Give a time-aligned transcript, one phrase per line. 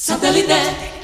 [0.00, 0.97] Satellite.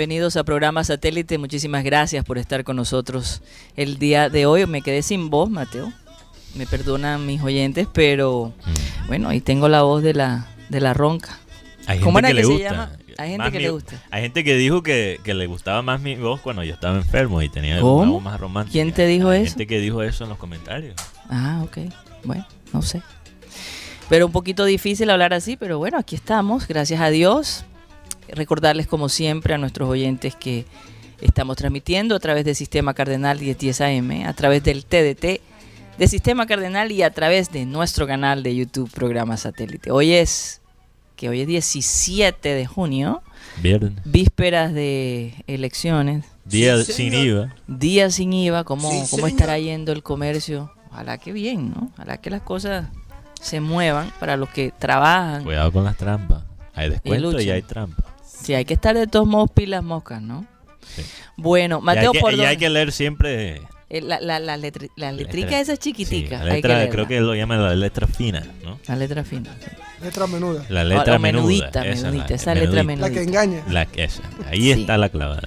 [0.00, 3.42] Bienvenidos a programa Satélite, muchísimas gracias por estar con nosotros
[3.76, 4.64] el día de hoy.
[4.64, 5.92] Me quedé sin voz, Mateo.
[6.54, 8.54] Me perdonan mis oyentes, pero
[9.08, 11.38] bueno, ahí tengo la voz de la, de la ronca.
[11.80, 12.70] Hay gente ¿Cómo era que, le se gusta.
[12.70, 12.90] llama?
[13.18, 14.02] Hay gente Más que mi- le gusta.
[14.10, 17.42] Hay gente que dijo que, que le gustaba más mi voz cuando yo estaba enfermo
[17.42, 17.96] y tenía ¿Cómo?
[18.00, 18.72] una voz más romántica.
[18.72, 19.50] ¿Quién te dijo Hay eso?
[19.50, 20.94] gente que dijo eso en los comentarios.
[21.28, 21.76] Ah, ok.
[22.24, 23.02] Bueno, no sé.
[24.08, 27.66] Pero un poquito difícil hablar así, pero bueno, aquí estamos, gracias a Dios.
[28.34, 30.64] Recordarles como siempre a nuestros oyentes que
[31.20, 35.40] estamos transmitiendo a través del Sistema Cardenal 1010 AM, a través del TDT
[35.98, 39.90] de Sistema Cardenal y a través de nuestro canal de YouTube Programa Satélite.
[39.90, 40.62] Hoy es,
[41.16, 43.22] que hoy es 17 de junio,
[43.62, 43.92] Viernes.
[44.04, 47.14] vísperas de elecciones, Día Sí, sin.
[47.14, 47.54] IVA.
[47.68, 50.72] día sin IVA, ¿cómo, Sí, cómo estará yendo el comercio?
[50.90, 51.90] Ojalá que bien, ¿no?
[51.94, 52.88] Ojalá que las cosas
[53.40, 55.44] se muevan para los que trabajan.
[55.44, 56.42] Cuidado con las trampas.
[56.74, 57.54] Hay descuento y, luchan.
[57.54, 58.04] hay trampa.
[58.42, 60.46] Sí, hay que estar de todos modos pilas moscas, ¿no?
[60.94, 61.02] Sí.
[61.36, 63.62] Bueno, Y Mateo, hay, que, ¿por y hay que leer siempre.
[63.90, 66.36] Eh, la, la, la, letri- la letrica letra- esa sí, chiquitica.
[66.44, 66.92] la hay que letra, leerla.
[66.92, 68.78] creo que lo llaman la letra fina, ¿no?
[68.86, 69.54] La letra fina.
[69.60, 69.66] sí.
[70.04, 70.64] Letra menuda.
[70.68, 71.42] La letra la menuda.
[71.44, 73.08] menudita, esa, menudita, la- esa letra menudita.
[73.08, 73.62] La que engaña.
[73.68, 74.22] La que esa.
[74.48, 74.80] Ahí Sí.
[74.80, 75.42] está la clavada.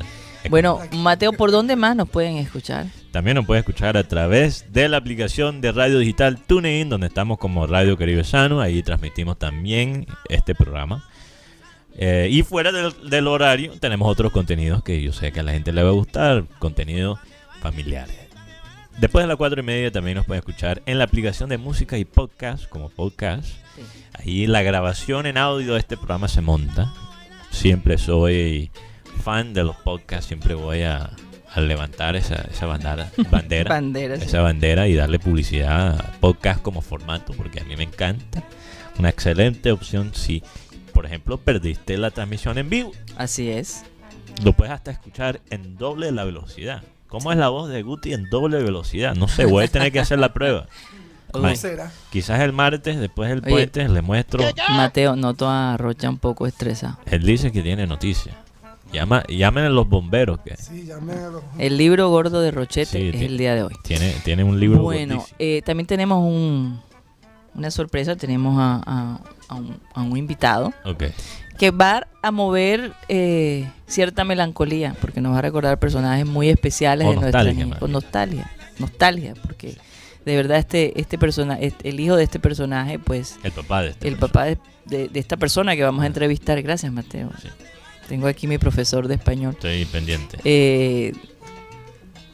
[0.50, 2.88] Bueno, Mateo, ¿por dónde más nos pueden escuchar?
[3.12, 7.38] También nos puede escuchar a través de la aplicación de radio digital TuneIn, donde estamos
[7.38, 8.60] como Radio Caribe Sano.
[8.60, 11.08] Ahí transmitimos también este programa.
[11.98, 15.52] Eh, y fuera del, del horario tenemos otros contenidos que yo sé que a la
[15.52, 17.20] gente le va a gustar, contenidos
[17.62, 18.24] familiares.
[19.00, 21.98] Después de las cuatro y media también nos pueden escuchar en la aplicación de música
[21.98, 23.48] y podcast, como podcast.
[24.14, 26.94] Ahí la grabación en audio de este programa se monta.
[27.50, 28.72] Siempre soy
[29.24, 31.12] fan de los podcasts, siempre voy a,
[31.54, 37.34] a levantar esa, esa bandera, bandera, esa bandera y darle publicidad a podcast como formato,
[37.34, 38.44] porque a mí me encanta.
[39.00, 40.44] Una excelente opción si,
[40.94, 42.92] por ejemplo, perdiste la transmisión en vivo.
[43.18, 43.84] Así es.
[44.44, 46.84] Lo puedes hasta escuchar en doble la velocidad.
[47.08, 49.16] ¿Cómo es la voz de Guti en doble velocidad?
[49.16, 50.68] No sé, voy a tener que hacer la prueba.
[51.32, 51.56] ¿Cómo Ay.
[51.56, 51.92] será?
[52.12, 53.50] Quizás el martes, después del Oye.
[53.50, 54.44] puente, le muestro.
[54.70, 56.98] Mateo, noto a Rocha un poco estresado.
[57.06, 58.36] Él dice que tiene noticias.
[58.92, 61.44] Llama, llamen a los bomberos que Sí, llamen a los...
[61.58, 63.74] El libro gordo de Rochete Sí, es el día de hoy.
[63.84, 66.80] tiene, tiene un libro Bueno, eh, también tenemos un,
[67.56, 68.16] una sorpresa.
[68.16, 69.20] Tenemos a, a-
[69.50, 70.74] a un, a un invitado
[71.58, 77.08] que va a mover eh, cierta melancolía, porque nos va a recordar personajes muy especiales
[77.08, 77.92] O de nuestra nostalgia, Con bien.
[77.94, 79.78] nostalgia, nostalgia, porque
[80.26, 83.90] de verdad este este persona, este- el hijo de este personaje, pues El papá de
[83.90, 84.32] este el persona.
[84.34, 87.30] papá de, de- de esta persona que vamos a entrevistar, gracias Mateo.
[87.42, 87.50] Sí.
[88.08, 89.54] Tengo aquí mi profesor de español.
[89.54, 90.38] Estoy pendiente.
[90.44, 91.14] Eh,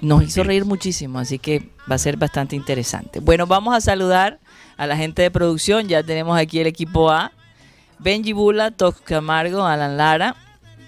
[0.01, 3.19] nos hizo reír muchísimo, así que va a ser bastante interesante.
[3.19, 4.39] Bueno, vamos a saludar
[4.79, 5.87] a la gente de producción.
[5.87, 7.31] Ya tenemos aquí el equipo A.
[7.99, 10.35] Benji Bula, Tox Camargo, Alan Lara.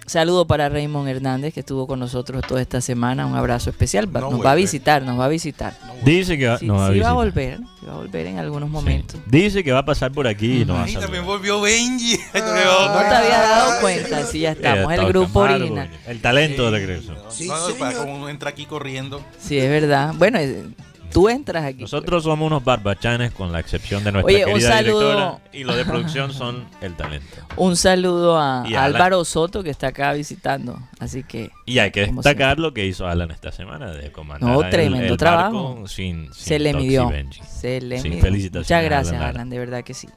[0.08, 3.26] Saludo para Raymond Hernández, que estuvo con nosotros toda esta semana.
[3.26, 4.14] Un abrazo especial.
[4.14, 5.74] Va- No nos va a visitar, nos va a visitar.
[6.04, 8.26] Dice que va, Sí, no va a sí va a volver, sí va a volver
[8.26, 8.74] en algunos Sí.
[8.74, 9.20] momentos.
[9.28, 12.18] Dice que va a pasar por aquí y no va a también volvió Benji.
[12.34, 14.92] No te había dado cuenta, sí, ya estamos.
[14.92, 15.90] Eh, El Todd grupo Camargo, original.
[16.08, 17.16] El talento de regreso.
[17.30, 19.22] Sí, no, no, para como uno entra aquí corriendo.
[19.40, 20.14] Sí, es verdad.
[20.18, 20.64] Bueno, eh,
[21.12, 21.82] tú entras aquí.
[21.82, 25.00] Nosotros somos unos barbachanes con la excepción de nuestra Oye, un querida saludo.
[25.02, 27.38] directora y los de producción son el talento.
[27.58, 28.84] Un saludo a, a Alan.
[28.96, 30.80] Álvaro Soto que está acá visitando.
[31.00, 34.64] Así que Y hay que destacar lo que hizo Alan esta semana de comandar No,
[34.64, 35.70] el- tremendo el trabajo.
[35.74, 37.12] barco sin, sin se le midió.
[37.48, 38.22] Se le Sí, midió.
[38.24, 39.30] felicitaciones Muchas gracias, Alan.
[39.36, 40.08] Alan, de verdad que sí.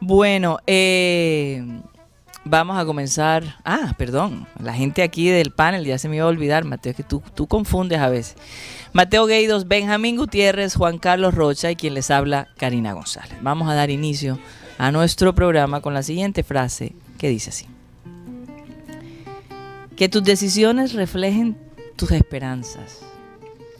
[0.00, 1.64] Bueno, eh,
[2.44, 3.56] vamos a comenzar.
[3.64, 4.46] Ah, perdón.
[4.60, 7.22] La gente aquí del panel ya se me iba a olvidar, Mateo, es que tú,
[7.34, 8.36] tú confundes a veces.
[8.94, 13.38] Mateo Gueidos, Benjamín Gutiérrez, Juan Carlos Rocha y quien les habla, Karina González.
[13.40, 14.38] Vamos a dar inicio
[14.76, 17.66] a nuestro programa con la siguiente frase que dice así.
[19.96, 21.56] Que tus decisiones reflejen
[21.96, 23.00] tus esperanzas,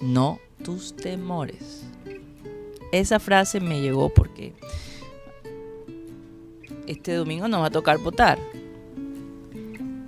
[0.01, 1.83] no tus temores.
[2.91, 4.55] Esa frase me llegó porque
[6.87, 8.39] este domingo nos va a tocar votar.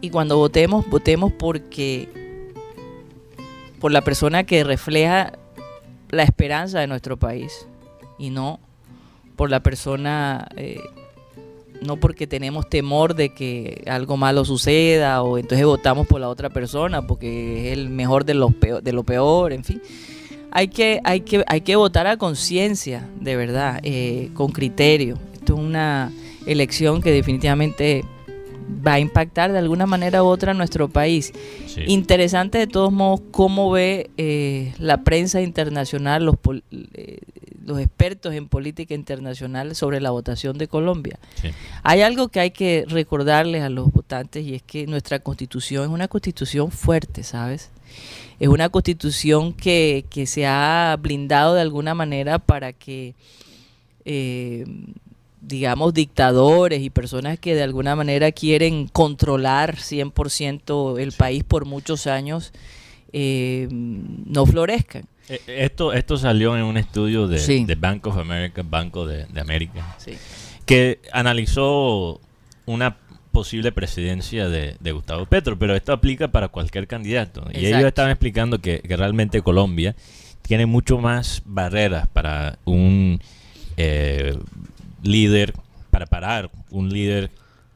[0.01, 2.24] Y cuando votemos, votemos porque
[3.85, 5.35] por la persona que refleja
[6.09, 7.69] la esperanza de nuestro país
[8.19, 8.59] y no
[9.37, 10.81] por la persona eh,
[11.83, 16.49] no porque tenemos temor de que algo malo suceda o entonces votamos por la otra
[16.49, 19.83] persona porque es el mejor de, los peor, de lo peor, en fin.
[20.51, 25.19] Hay que, hay que, hay que votar a conciencia, de verdad, eh, con criterio.
[25.35, 26.11] Esto es una
[26.47, 28.03] elección que definitivamente
[28.87, 31.32] va a impactar de alguna manera u otra a nuestro país.
[31.67, 31.82] Sí.
[31.87, 37.19] Interesante de todos modos cómo ve eh, la prensa internacional, los, pol- eh,
[37.65, 41.19] los expertos en política internacional sobre la votación de Colombia.
[41.41, 41.49] Sí.
[41.82, 45.91] Hay algo que hay que recordarles a los votantes y es que nuestra constitución es
[45.91, 47.70] una constitución fuerte, ¿sabes?
[48.41, 53.15] Es una constitución que, que se ha blindado de alguna manera para que,
[54.05, 54.67] eh,
[55.46, 62.06] digamos, dictadores y personas que de alguna manera quieren controlar 100% el país por muchos
[62.06, 62.52] años
[63.12, 65.05] eh, no florezcan.
[65.29, 67.64] Eh, Esto, esto salió en un estudio de, Sí.
[67.64, 70.12] de Bank of America, Banco de, de América, Sí.
[70.67, 72.20] que analizó
[72.67, 72.96] una
[73.32, 77.44] posible presidencia de, de Gustavo Petro, pero esto aplica para cualquier candidato.
[77.52, 79.94] Y ellos estaban explicando que, que realmente Colombia
[80.43, 83.20] tiene mucho más barreras para un
[83.76, 84.38] eh,
[85.05, 85.55] líder,
[85.91, 87.31] para parar un líder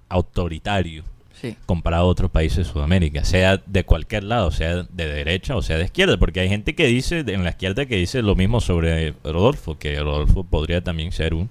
[0.08, 1.04] autoritario
[1.40, 1.54] Sí.
[1.66, 5.76] comparado a otros países de Sudamérica, sea de cualquier lado, sea de derecha o sea
[5.78, 9.14] de izquierda, porque hay gente que dice en la izquierda que dice lo mismo sobre
[9.22, 11.48] Rodolfo, que Rodolfo podría también ser un,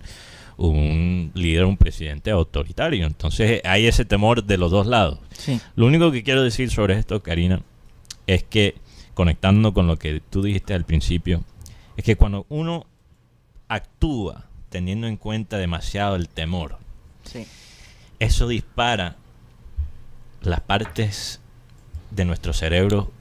[0.57, 3.05] un líder, un presidente autoritario.
[3.07, 5.19] Entonces hay ese temor de los dos lados.
[5.37, 5.57] Sí.
[5.77, 7.61] Lo único que quiero decir sobre esto, Karina,
[8.25, 8.75] es que
[9.13, 11.45] conectando con lo que tú dijiste al principio,
[11.95, 12.85] es que cuando uno
[13.69, 16.77] actúa teniendo en cuenta demasiado el temor,
[17.23, 17.45] Sí.
[18.19, 19.15] eso dispara
[20.41, 21.39] las partes
[22.11, 23.11] de nuestro cerebro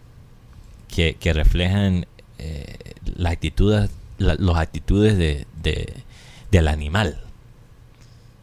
[0.88, 2.06] que, que reflejan
[2.38, 2.76] eh,
[3.16, 5.94] las actitudes, la- las actitudes de, de-
[6.50, 7.20] del animal.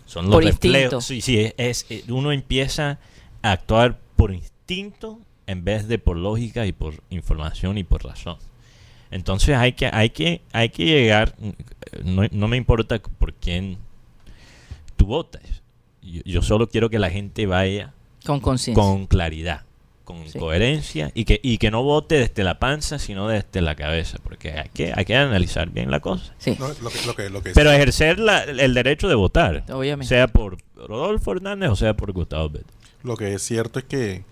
[0.05, 1.05] Son los Por reflejos.
[1.05, 3.00] Sí, sí, es, es- eh, uno empieza
[3.41, 8.38] a actuar por instinto en vez de por lógica y por información y por razón.
[9.13, 11.36] Entonces hay que, hay que, hay que llegar,
[12.04, 13.77] no, no me importa por quién
[14.95, 15.42] tú votas.
[16.01, 17.94] Yo, yo solo quiero que la gente vaya
[18.25, 18.81] Con conciencia.
[18.83, 19.62] con claridad,
[20.04, 20.38] con Sí.
[20.39, 24.51] coherencia y que, y que no vote desde la panza, sino desde la cabeza, porque
[24.51, 26.33] hay que, hay que analizar bien la cosa.
[26.39, 29.63] Sí, No, lo que, lo que, lo que Pero ejercer la- el derecho de votar,
[29.71, 30.10] obviamente.
[30.10, 32.68] sea por Rodolfo Hernández o sea por Gustavo Petro.
[33.04, 34.24] Lo que es cierto es que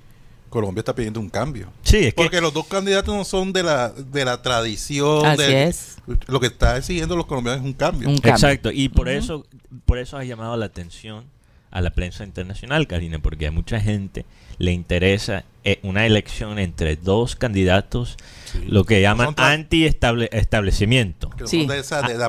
[0.52, 1.72] Colombia está pidiendo un cambio.
[1.82, 5.26] Sí, es que Porque los dos candidatos no son de la, de la tradición.
[5.26, 5.98] Así de- es.
[6.28, 8.10] Lo que está exigiendo los colombianos es un cambio.
[8.10, 8.32] Un cambio.
[8.34, 9.46] Exacto, y por eso
[9.86, 11.24] por eso ha llamado la atención
[11.72, 14.26] a la prensa internacional, Karina, porque a mucha gente
[14.62, 18.64] le interesa eh, una elección entre dos candidatos, Sí.
[18.68, 21.30] lo que llaman anti-establecimiento.
[21.38, 21.68] no Sí.
[21.70, 22.26] atípico, no son de la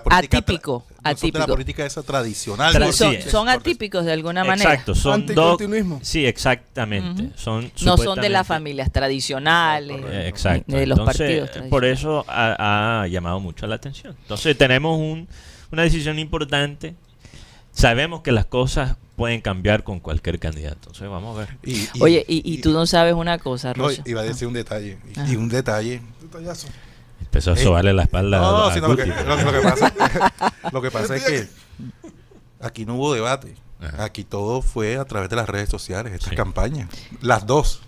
[1.10, 1.46] atípico.
[1.46, 2.74] política esa tradicional.
[2.74, 4.70] Tra- son, sí, son atípicos de alguna manera.
[4.72, 5.58] Exacto, son dos.
[6.02, 7.30] Sí, exactamente.
[7.36, 10.00] Son No son de las familias tradicionales.
[10.10, 10.76] Eh, Exacto.
[10.76, 14.14] De los Entonces, partidos por eso ha, ha llamado mucho la atención.
[14.22, 15.26] Entonces tenemos un-
[15.70, 16.94] una decisión importante.
[17.72, 20.76] Sabemos que las cosas pueden cambiar con cualquier candidato.
[20.88, 21.56] Entonces vamos a ver.
[21.62, 24.02] Y- y- Oye, y, y tú no sabes una cosa, No, Rosa.
[24.06, 24.98] iba a decir un detalle.
[25.28, 26.00] y- un detalle.
[26.22, 26.68] Detallazo.
[27.20, 29.24] Empezó a Eh, sobarle la espalda No, a sino lo que, Guti.
[29.26, 29.92] lo, que- lo que pasa,
[30.72, 31.48] lo que pasa es que
[32.60, 33.54] aquí no hubo debate.
[33.80, 34.04] Ajá.
[34.04, 36.36] Aquí todo fue a través de las redes sociales, estas Sí.
[36.36, 36.88] campañas.
[37.20, 37.82] Las dos.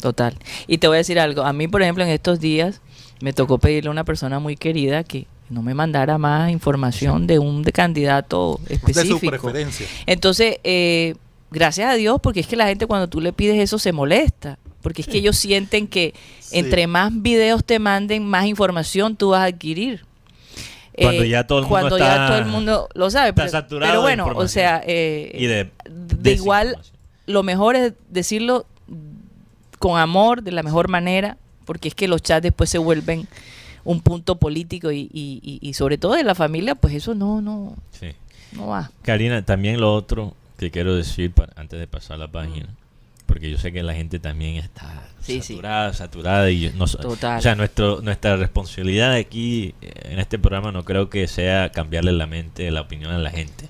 [0.00, 0.36] Total.
[0.66, 1.42] Y te voy a decir algo.
[1.42, 2.80] A mí, por ejemplo, en estos días
[3.20, 7.38] me tocó pedirle a una persona muy querida que no me mandara más información de
[7.38, 9.30] un de candidato De su específico.
[9.30, 9.86] preferencia.
[10.06, 11.14] Entonces, eh,
[11.50, 14.58] gracias a Dios, porque es que la gente cuando tú le pides eso se molesta.
[14.82, 16.58] Porque es que ellos sienten que Sí.
[16.60, 20.04] entre más videos te manden, más información tú vas a adquirir.
[20.94, 23.28] Eh, Cuando ya todo el mundo cuando está- ya todo el mundo lo sabe.
[23.30, 26.76] está Pero, saturado pero de bueno, o sea, eh, Y de, de igual,
[27.26, 28.66] lo mejor es decirlo
[29.78, 33.28] con amor, de la mejor manera, porque es que los chats después se vuelven
[33.88, 38.08] un punto político y, y- sobre todo de la familia, pues eso no, no, Sí.
[38.52, 38.90] no va.
[39.02, 42.68] Karina, también lo otro que quiero decir para, antes de pasar la página,
[43.26, 45.54] porque yo sé que la gente también está Sí, sí.
[45.54, 47.38] saturada, saturada y no, Total.
[47.38, 52.12] o sea, nuestro, nuestra responsabilidad aquí eh, en este programa no creo que sea cambiarle
[52.12, 53.68] la mente, la opinión a la gente,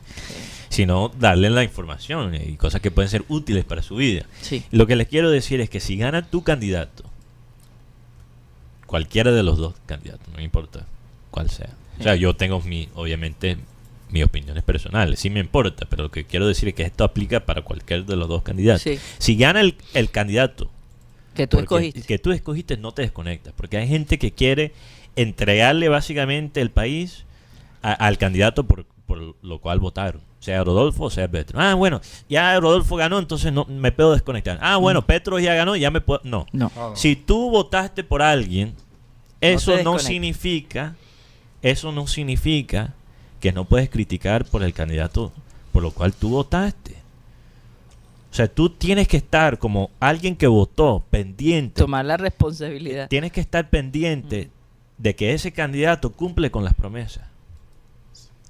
[0.68, 4.24] sino darle la información y cosas que pueden ser útiles para su vida.
[4.40, 4.62] Sí.
[4.70, 7.04] Lo que les quiero decir es que si gana tu candidato,
[8.88, 10.84] cualquiera de los dos candidatos, no importa
[11.30, 11.70] cuál sea.
[12.00, 13.56] O sea, yo tengo mi, obviamente,
[14.10, 17.40] mis opiniones personales, sí me importa, pero lo que quiero decir es que esto aplica
[17.46, 18.82] para cualquier de los dos candidatos.
[18.82, 18.98] Sí.
[19.18, 20.68] Si gana el, el candidato
[21.34, 22.02] Que tú escogiste.
[22.02, 24.72] que tú escogiste, no te desconectas, porque hay gente que quiere
[25.16, 27.24] entregarle básicamente el país
[27.82, 31.60] a- al candidato por, por lo cual votaron, sea Rodolfo o sea Petro.
[31.60, 34.58] Ah, bueno, ya Rodolfo ganó, entonces no me puedo desconectar.
[34.60, 36.20] Ah, bueno, Petro ya ganó, ya me puedo...
[36.24, 36.46] No.
[36.52, 36.70] No.
[36.76, 36.96] Ah, no.
[36.96, 38.74] Si tú votaste por alguien,
[39.40, 40.96] eso no, significa,
[41.62, 42.94] eso no significa
[43.40, 45.32] que no puedes criticar por el candidato
[45.72, 46.96] por lo cual tú votaste.
[48.30, 51.80] O sea, tú tienes que estar como alguien que votó pendiente.
[51.80, 53.08] Tomar la responsabilidad.
[53.08, 54.50] Tienes que estar pendiente
[54.98, 57.24] de que ese candidato cumple con las promesas.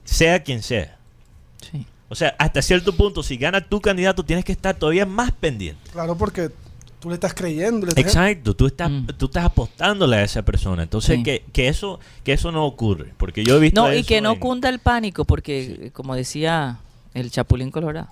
[0.04, 0.98] Sea quien sea.
[1.60, 1.86] Sí.
[2.08, 5.80] O sea, hasta cierto punto, si gana tu candidato, tienes que estar todavía más pendiente.
[5.92, 6.50] Claro, porque
[7.00, 7.86] tú le estás creyendo.
[7.86, 9.06] le estás- Exacto, tú estás, Mm.
[9.18, 10.82] tú estás apostándole a esa persona.
[10.82, 11.22] Entonces, Sí.
[11.22, 13.12] que, que eso que eso no ocurre.
[13.18, 13.80] Porque yo he visto.
[13.82, 16.78] No, y que no en- cunda el pánico, porque como decía
[17.14, 18.08] el Chapulín Colorado,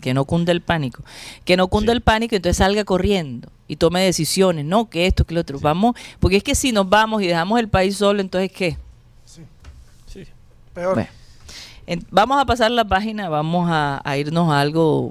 [0.00, 1.04] que no cunda el pánico.
[1.44, 1.96] Que no cunda Sí.
[1.96, 5.58] el pánico, entonces salga corriendo y tome decisiones, no, que esto, que lo otro.
[5.60, 8.76] Vamos, porque es que si nos vamos y dejamos el país solo, entonces ¿qué?
[9.26, 9.42] Sí,
[10.06, 10.24] Sí.
[10.72, 10.94] peor.
[10.94, 11.10] Bueno,
[11.86, 15.10] en- vamos a pasar la página, vamos a, a irnos a algo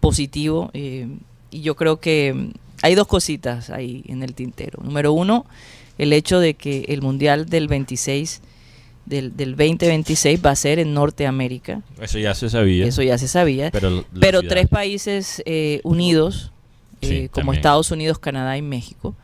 [0.00, 0.70] positivo.
[0.74, 1.08] eh,
[1.50, 2.50] y yo creo que mm,
[2.82, 4.80] hay dos cositas ahí en el tintero.
[4.82, 5.46] Número uno,
[5.98, 8.42] el hecho de que el Mundial del 26,
[9.06, 11.82] del, del 2026 va a ser en Norteamérica.
[12.00, 12.86] Eso ya se sabía.
[12.86, 13.70] Eso ya se sabía.
[14.20, 16.50] pero tres países eh, unidos,
[17.02, 17.52] Sí, eh, como.
[17.52, 19.14] Estados Unidos, Canadá y México.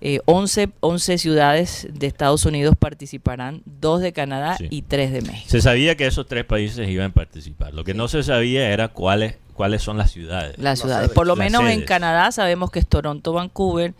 [0.00, 4.66] Eh, 11, 11 ciudades de Estados Unidos participarán, dos de Canadá Sí.
[4.70, 5.48] y tres de México.
[5.48, 7.72] Se sabía que esos tres países iban a participar.
[7.74, 10.58] Lo que no se sabía era cuáles cuáles son las ciudades.
[10.58, 11.08] Las ciudades.
[11.10, 11.82] Por lo Las menos en.
[11.84, 13.94] Canadá sabemos que es Toronto, Vancouver.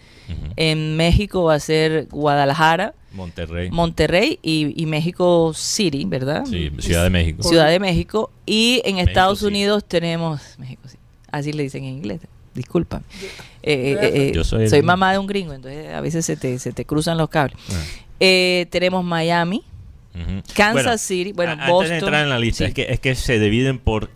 [0.57, 3.71] En México va a ser Guadalajara, Monterrey.
[3.71, 6.45] Monterrey y, y México City, ¿verdad?
[6.45, 7.43] sí, Ciudad de México.
[7.43, 8.31] Ciudad de México.
[8.45, 9.49] Y en México Estados City.
[9.49, 10.43] Unidos tenemos.
[10.59, 11.01] México City.
[11.33, 12.21] Así le dicen en inglés.
[12.57, 13.03] Disculpa.
[13.63, 16.37] Eh, eh, eh, Yo soy soy el- mamá de un gringo, entonces a veces se
[16.37, 17.57] te, se te cruzan los cables.
[17.71, 17.83] Ah,
[18.19, 19.63] Eh, tenemos Miami.
[20.55, 21.91] Kansas Bueno, City, bueno, a- antes Boston.
[21.91, 24.09] de entrar en la lista, sí, es, que, es que se dividen por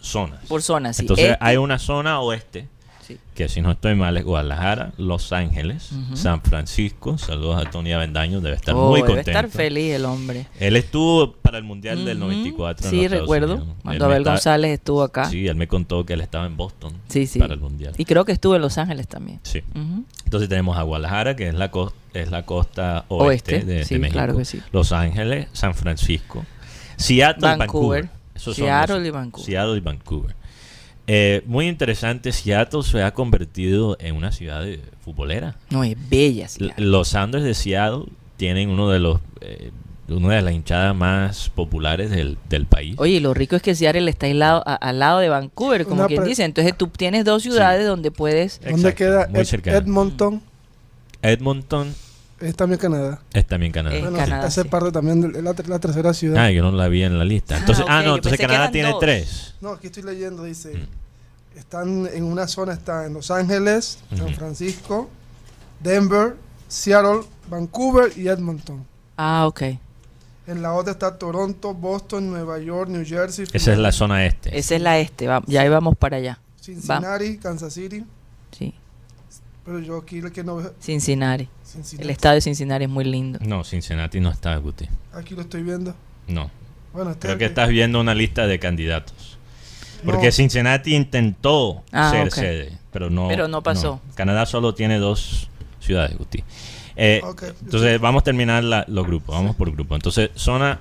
[0.00, 0.38] zonas.
[0.46, 1.02] por zonas, sí.
[1.02, 2.68] Entonces Este- hay una zona oeste,
[3.08, 3.18] sí.
[3.34, 5.90] que si no estoy mal es Guadalajara, Los Ángeles.
[6.14, 7.18] San Francisco.
[7.18, 9.30] Saludos a Tony Avendaño, debe estar Oh, muy debe contento.
[9.30, 10.46] estar feliz el hombre.
[10.60, 12.26] Él estuvo para el Mundial del Ujú.
[12.28, 12.84] 94.
[12.86, 13.54] en Sí, los Estados recuerdo.
[13.56, 13.74] Unidos.
[13.82, 15.24] Cuando Abel González estuvo acá.
[15.24, 17.26] Sí, Sí, él me contó que él estaba en Boston sí.
[17.38, 17.94] para el Mundial.
[17.96, 19.40] Y creo que estuvo en Los Ángeles también.
[19.42, 19.62] Sí.
[20.24, 23.84] Entonces tenemos a Guadalajara, que es la, cos- es la costa oeste, Oeste, de, de
[23.84, 24.18] sí, México.
[24.18, 24.60] claro que sí.
[24.72, 26.44] Los Ángeles, San Francisco,
[26.96, 28.02] Seattle, Vancouver.
[28.04, 28.10] Vancouver.
[28.36, 29.46] Seattle los- y Vancouver.
[29.46, 30.34] Seattle y Vancouver.
[31.08, 35.56] Eh, muy interesante, Seattle se ha convertido en una ciudad de- futbolera.
[35.70, 36.48] No, es bella.
[36.48, 36.74] Seattle.
[36.84, 38.04] Los Sanders de Seattle
[38.36, 39.70] tienen uno de los eh,
[40.10, 42.94] una de las hinchadas más populares del, del país.
[42.98, 45.84] Oye, y lo rico es que Seattle está al lado, a- al lado de Vancouver,
[45.84, 46.44] como Una quien dice.
[46.44, 48.58] Entonces tú tienes dos ciudades donde puedes...
[48.60, 49.76] ¿Dónde Exacto, queda muy Ed- cercano.
[49.78, 50.42] Edmonton?
[51.22, 51.94] Edmonton
[52.40, 53.20] Es también Canadá.
[53.32, 53.96] es también Canadá.
[53.96, 54.68] Es Bueno, Canadá, hace sí.
[54.68, 56.44] parte también de la, la tercera ciudad.
[56.44, 57.56] Ah, yo no la vi en la lista.
[57.66, 59.00] Ah, ah, no, entonces Canadá tiene dos.
[59.00, 59.54] tres.
[59.60, 61.58] No, aquí estoy leyendo, dice, Mm.
[61.58, 64.34] están en una zona, está en Los Ángeles, San.
[64.34, 65.10] Francisco,
[65.80, 66.36] Denver,
[66.68, 68.84] Seattle, Vancouver y Edmonton.
[69.16, 69.62] Ah, ok.
[70.46, 74.56] En la otra está Toronto, Boston, Nueva York, New Jersey, Esa es la zona este.
[74.56, 76.38] Esa es la este, va- ya íbamos para allá.
[76.60, 78.04] Cincinnati, Kansas City.
[78.56, 78.72] Sí,
[79.64, 81.48] Pero yo aquí el que no veo, Cincinnati.
[81.68, 82.04] Cincinnati.
[82.04, 83.38] El estado de Cincinnati es muy lindo.
[83.42, 84.86] No, Cincinnati no está, Guti.
[85.12, 85.94] Aquí lo estoy viendo.
[86.26, 86.50] No.
[86.92, 89.38] Bueno, está Creo que estás viendo una lista de candidatos.
[90.02, 90.12] No.
[90.12, 93.28] Porque Cincinnati intentó Ah, ser sede, pero no.
[93.28, 94.00] Pero no pasó.
[94.14, 95.48] Canadá solo tiene dos
[95.80, 96.42] ciudades, Guti.
[96.96, 97.20] Eh.
[97.62, 99.34] Entonces, vamos a terminar la- los grupos.
[99.34, 99.94] Vamos por grupo.
[99.94, 100.80] Entonces, zona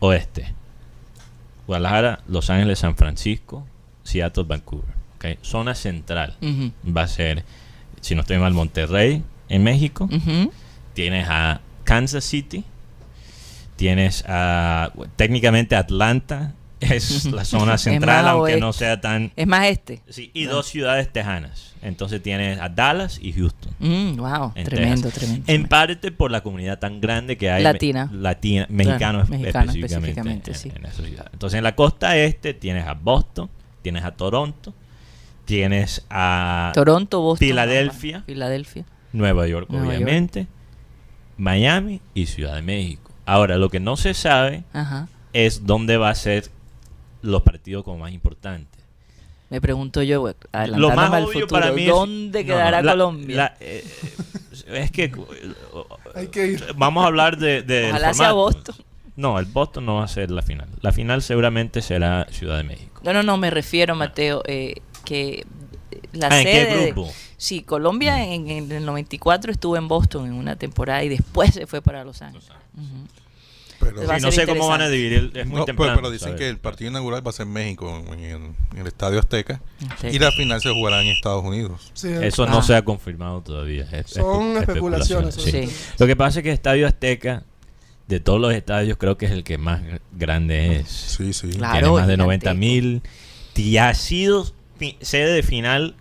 [0.00, 0.52] oeste:
[1.66, 3.66] Guadalajara, Los Ángeles, San Francisco,
[4.02, 4.94] Seattle, Vancouver.
[5.16, 5.38] ¿ok?
[5.42, 6.36] Zona central
[6.96, 7.44] va a ser,
[8.00, 10.08] si no estoy mal, Monterrey en México.
[10.94, 12.64] Tienes a Kansas City.
[13.76, 14.90] Tienes a.
[15.16, 19.32] Técnicamente Atlanta es la zona central, aunque no sea tan.
[19.36, 20.00] Es más este.
[20.08, 21.74] Sí, y dos ciudades tejanas.
[21.82, 23.72] Entonces tienes a Dallas y Houston.
[23.78, 25.44] Mm, wow, en tremendo, tremendo.
[25.46, 27.62] En parte por la comunidad tan grande que hay.
[27.62, 28.08] Latina.
[28.10, 30.50] me- Latina, mexicano, es- mexicano específicamente.
[30.50, 30.72] específicamente, en- sí.
[30.74, 31.30] en esa ciudad.
[31.32, 33.50] Entonces en la costa este tienes a Boston,
[33.82, 34.72] tienes a Toronto,
[35.44, 37.46] tienes a Toronto, Boston.
[37.46, 38.22] Filadelfia.
[38.26, 38.84] Filadelfia.
[39.16, 39.96] Nueva York, Nueva York.
[39.96, 40.46] obviamente,
[41.38, 43.10] Miami y Ciudad de México.
[43.24, 45.08] Ahora, lo que no se sabe Ajá.
[45.32, 46.50] es dónde va a ser
[47.22, 48.80] los partidos como más importantes.
[49.50, 50.26] Me pregunto yo,
[50.76, 53.36] Lo más al obvio futuro, para mí es- ¿dónde quedará no, la- Colombia?
[53.36, 53.84] la- eh,
[54.68, 55.12] es que
[56.14, 56.64] Hay que ir.
[56.76, 58.32] vamos a hablar de, de Ojalá sea.
[58.32, 58.74] Boston.
[59.14, 60.68] No, el Boston no va a ser la final.
[60.82, 63.00] La final seguramente será Ciudad de México.
[63.04, 65.46] No, no, no, me refiero, Mateo, eh, que
[66.12, 66.76] la Ah, ¿en qué sede...
[66.76, 67.12] de- grupo?
[67.36, 71.66] Sí, Colombia en, en el 94 estuvo en Boston en una temporada y después se
[71.66, 72.48] fue para Los Ángeles.
[73.78, 75.92] Pero, Sí, no sé cómo van a dividir, es muy no, pero- temprano.
[75.96, 78.30] pero dicen que el partido inaugural va a ser en México, en el,
[78.72, 79.60] en el Estadio Azteca.
[80.10, 81.90] Y la final se jugará en Estados Unidos.
[81.92, 82.62] Sí, Eso no Ah.
[82.62, 83.86] se ha confirmado todavía.
[83.92, 85.50] es- Son espe- especulaciones, sí.
[85.50, 85.68] Sí.
[85.98, 87.44] Lo que pasa es que Estadio Azteca,
[88.08, 89.82] de todos los estadios, creo que es el que más
[90.12, 90.88] grande es.
[90.88, 91.48] Sí, sí.
[91.50, 91.72] Claro.
[91.74, 92.22] Tiene más de gigantesco.
[92.24, 93.02] 90 mil.
[93.56, 94.46] Y ha sido
[95.00, 95.96] sede de final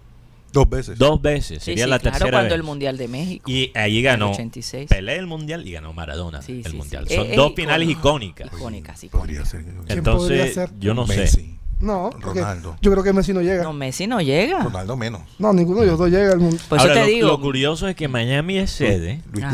[0.54, 0.98] Dos veces.
[0.98, 1.60] dos veces.
[1.60, 2.56] Sí, Sería sí, la claro, tercera cuando vez.
[2.56, 3.52] el Mundial de México.
[3.52, 4.26] Y allí en ganó.
[4.28, 4.88] el 86.
[4.90, 7.06] Pelé el mundial y ganó Maradona Sí, el sí, mundial.
[7.10, 7.16] sí.
[7.16, 8.48] Son Eh, eh, dos finales icónicas.
[8.54, 9.10] Icónicas, ser.
[9.10, 10.70] ¿Quién podría Entonces, ser?
[10.80, 11.56] yo no sé.
[11.82, 12.78] No, Ronaldo.
[12.82, 13.64] yo creo que Messi no llega.
[13.64, 14.64] No, Messi no llega.
[14.64, 15.22] Ronaldo menos.
[15.40, 16.58] No, ninguno de los dos llega al mundo.
[16.70, 17.28] Por eso Ahora, te lo, digo.
[17.28, 19.20] lo curioso es que Miami es sede.
[19.34, 19.46] Luis.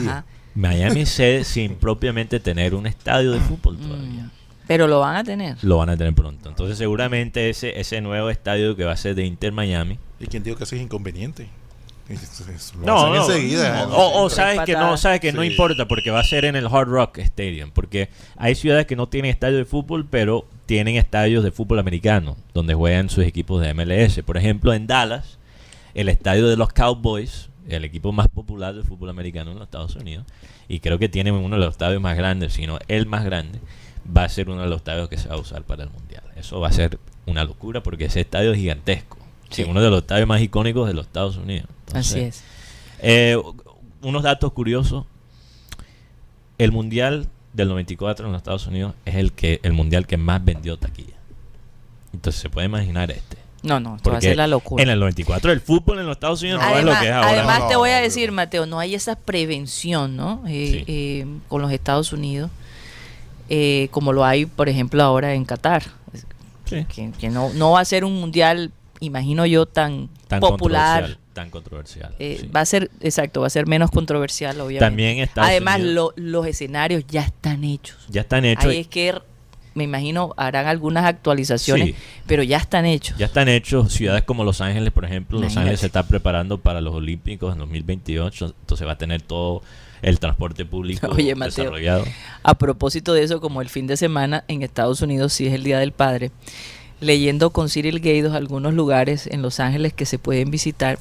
[0.53, 4.29] Miami es sede sin propiamente tener un estadio de fútbol Mm, todavía.
[4.71, 5.57] Pero lo van a tener.
[5.63, 6.47] Lo van a tener pronto.
[6.47, 9.99] Entonces, seguramente ese, ese nuevo estadio que va a ser de Inter Miami.
[10.17, 11.49] ¿Y quién dijo que eso es inconveniente?
[12.79, 13.25] Lo No, hacen no.
[13.25, 13.85] enseguida.
[13.87, 14.13] no.
[14.23, 16.87] O, sabes que no, sabes que no importa porque va a ser en el Hard
[16.87, 17.71] Rock Stadium.
[17.71, 22.37] Porque hay ciudades que no tienen estadio de fútbol, pero tienen estadios de fútbol americano,
[22.53, 24.21] donde juegan sus equipos de MLS.
[24.25, 25.37] Por ejemplo, en Dallas,
[25.95, 29.97] el estadio de los Cowboys, el equipo más popular del fútbol americano en los Estados
[29.97, 30.25] Unidos,
[30.69, 33.59] y creo que tienen uno de los estadios más grandes, sino el más grande,
[34.05, 36.23] va a ser uno de los estadios que se va a usar para el Mundial.
[36.35, 39.17] Eso va a ser una locura porque ese estadio es gigantesco.
[39.49, 41.67] Sí, uno de los estadios más icónicos de los Estados Unidos.
[41.93, 42.43] Así es.
[42.99, 43.37] eh,
[44.01, 45.05] unos datos curiosos.
[46.57, 50.43] El mundial del 94 en los Estados Unidos es el que el mundial que más
[50.43, 51.15] vendió taquilla.
[52.13, 53.37] Entonces se puede imaginar este.
[53.63, 54.81] No, no, esto va a ser la locura.
[54.83, 57.13] en el 94 el fútbol en los Estados Unidos no, es Además, lo que es
[57.13, 57.29] ahora.
[57.29, 58.31] además No, te voy a decir.
[58.31, 60.43] Mateo, no hay esa prevención, ¿no?
[60.47, 60.83] Eh, Sí.
[60.87, 62.49] eh, con los Estados Unidos,
[63.53, 65.83] eh, como lo hay, por ejemplo, ahora en Qatar.
[66.65, 66.85] Sí.
[66.85, 71.01] Que, que no, no va a ser un mundial, imagino yo, tan, tan popular.
[71.01, 72.15] controversial, tan controversial.
[72.17, 72.47] Eh, sí.
[72.47, 74.85] Va a ser, exacto, va a ser menos controversial, obviamente.
[74.85, 77.97] También Estados Además, lo- los escenarios ya están hechos.
[78.07, 78.65] ya están hechos.
[78.67, 79.15] Ahí es que
[79.73, 81.95] me imagino harán algunas actualizaciones, Sí.
[82.27, 83.17] pero ya están hechos.
[83.17, 85.41] Ya están hechos ciudades como Los Ángeles, por ejemplo.
[85.41, 85.57] Los.
[85.57, 89.61] Ángeles se está preparando para los Olímpicos en 2028, entonces va a tener todo
[90.01, 91.65] el transporte público Oye, Mateo.
[91.65, 92.05] desarrollado.
[92.43, 95.63] A propósito de eso, como el fin de semana en Estados Unidos sí es el
[95.63, 96.31] Día del Padre,
[96.99, 100.99] leyendo con Cyril Gaydos algunos lugares en Los Ángeles que se pueden visitar,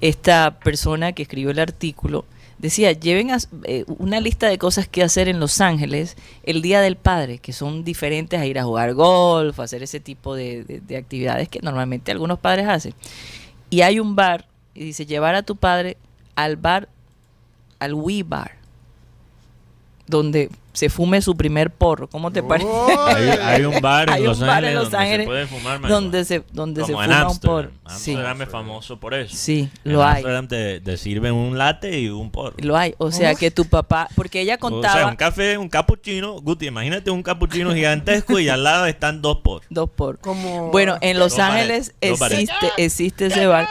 [0.00, 2.24] esta persona que escribió el artículo
[2.58, 6.80] decía, lleven a- eh, una lista de cosas que hacer en Los Ángeles el Día
[6.80, 10.64] del Padre, que son diferentes a ir a jugar golf, a hacer ese tipo de,
[10.64, 12.94] de- de actividades que normalmente algunos padres hacen.
[13.68, 15.98] Y hay un bar, y dice, llevar a tu padre
[16.34, 16.88] al bar,
[17.78, 18.52] al Wii Bar,
[20.06, 22.06] donde se fume su primer porro.
[22.06, 22.68] ¿Cómo te parece?
[23.06, 25.46] Hay, hay un bar en Hay Los un bar Ángeles en Los donde se puede
[25.46, 25.94] fumar marihuana.
[25.94, 27.56] donde se donde se Como en fuma un Amsterdam.
[27.56, 27.70] porro.
[27.96, 29.34] Sí, Amsterdam es famoso por eso.
[29.34, 30.16] sí, En lo hay.
[30.16, 32.56] Amsterdam te, te sirven un latte y un porro.
[32.58, 35.68] Lo hay, o sea que tu papá, porque ella O sea, contaba un café, un
[35.70, 36.34] capuchino.
[36.42, 39.66] Guti, imagínate un capuchino gigantesco y al lado están dos porros.
[39.70, 40.18] dos por.
[40.18, 43.66] Como Bueno, en Los Ángeles existe existe ese bar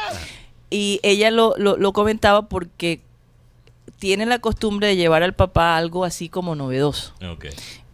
[0.71, 2.99] y ella lo, lo, lo comentaba porque
[3.99, 7.13] tiene la costumbre de llevar al papá algo así como novedoso.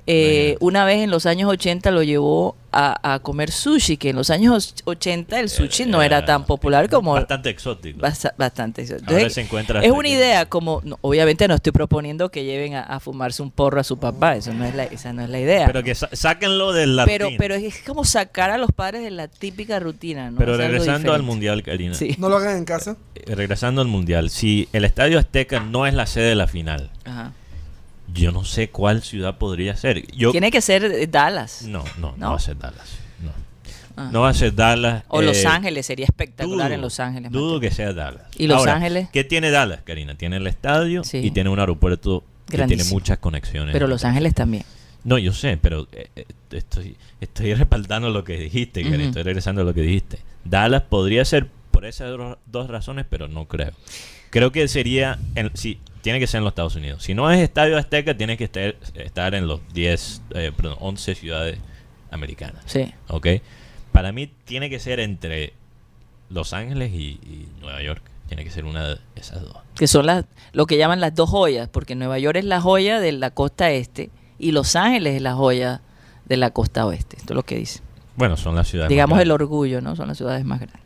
[0.07, 4.15] Eh, una vez en los años 80 lo llevó a, a comer sushi, que en
[4.15, 7.99] los años 80 el sushi no era tan popular como Bastante exótico.
[7.99, 8.81] basa- bastante.
[8.83, 10.13] Ahora Entonces, se encuentra es una aquí.
[10.13, 13.83] idea como, no, obviamente no estoy proponiendo que lleven a, a fumarse un porro a
[13.83, 15.67] su papá, eso no es la, esa no es la idea.
[15.67, 19.11] Pero que sa- sáquenlo de la pero, pero es como sacar a los padres de
[19.11, 20.37] la típica rutina, ¿no?
[20.37, 21.93] Pero regresando al mundial, Karina.
[21.93, 22.15] Sí.
[22.17, 22.95] no lo hagan en casa.
[23.15, 24.29] Eh, Regresando al mundial.
[24.29, 27.33] Si el Estadio Azteca no es la sede de la final, Ajá.
[28.13, 30.05] Yo no sé cuál ciudad podría ser.
[30.15, 31.63] Yo, Tiene que ser eh, Dallas.
[31.63, 32.29] no, no, no, ¿No?
[32.31, 32.97] va a ser Dallas.
[33.23, 33.31] No,
[33.97, 34.09] Ah.
[34.11, 35.03] no va a ser Dallas.
[35.09, 37.31] O Los eh, Ángeles, sería espectacular dudo, en Los Ángeles.
[37.31, 38.23] Dudo que sea Dallas.
[38.37, 39.09] ¿Y Los Ahora, Ángeles?
[39.11, 40.15] ¿Qué tiene Dallas, Karina?
[40.15, 41.17] Tiene el estadio Sí.
[41.17, 42.95] y tiene un aeropuerto que tiene Grandísimo.
[42.99, 43.73] muchas conexiones.
[43.73, 44.63] Pero Los Ángeles también.
[45.03, 49.65] No, yo sé, pero eh, estoy, estoy respaldando lo que dijiste, Karina, estoy regresando a
[49.65, 50.19] lo que dijiste.
[50.45, 52.11] Dallas podría ser por esas
[52.45, 53.71] dos razones, pero no creo.
[54.31, 57.03] Creo que sería, en, sí, tiene que ser en los Estados Unidos.
[57.03, 61.15] Si no es Estadio Azteca, tiene que estar, estar en los 10, eh, perdón, 11
[61.15, 61.59] ciudades
[62.09, 62.63] americanas.
[62.65, 62.93] Sí.
[63.09, 63.27] ¿Ok?
[63.91, 65.53] Para mí tiene que ser entre
[66.29, 68.01] Los Ángeles y, y Nueva York.
[68.27, 69.57] Tiene que ser una de esas dos.
[69.75, 73.01] que son las lo que llaman las dos joyas, porque Nueva York es la joya
[73.01, 75.81] de la costa este y Los Ángeles es la joya
[76.25, 77.17] de la costa oeste.
[77.17, 77.81] Esto es lo que dice.
[78.15, 78.89] Bueno, son las ciudades.
[78.89, 79.41] más digamos el grandes.
[79.45, 79.95] orgullo, ¿no?
[79.95, 80.81] Son las ciudades más grandes.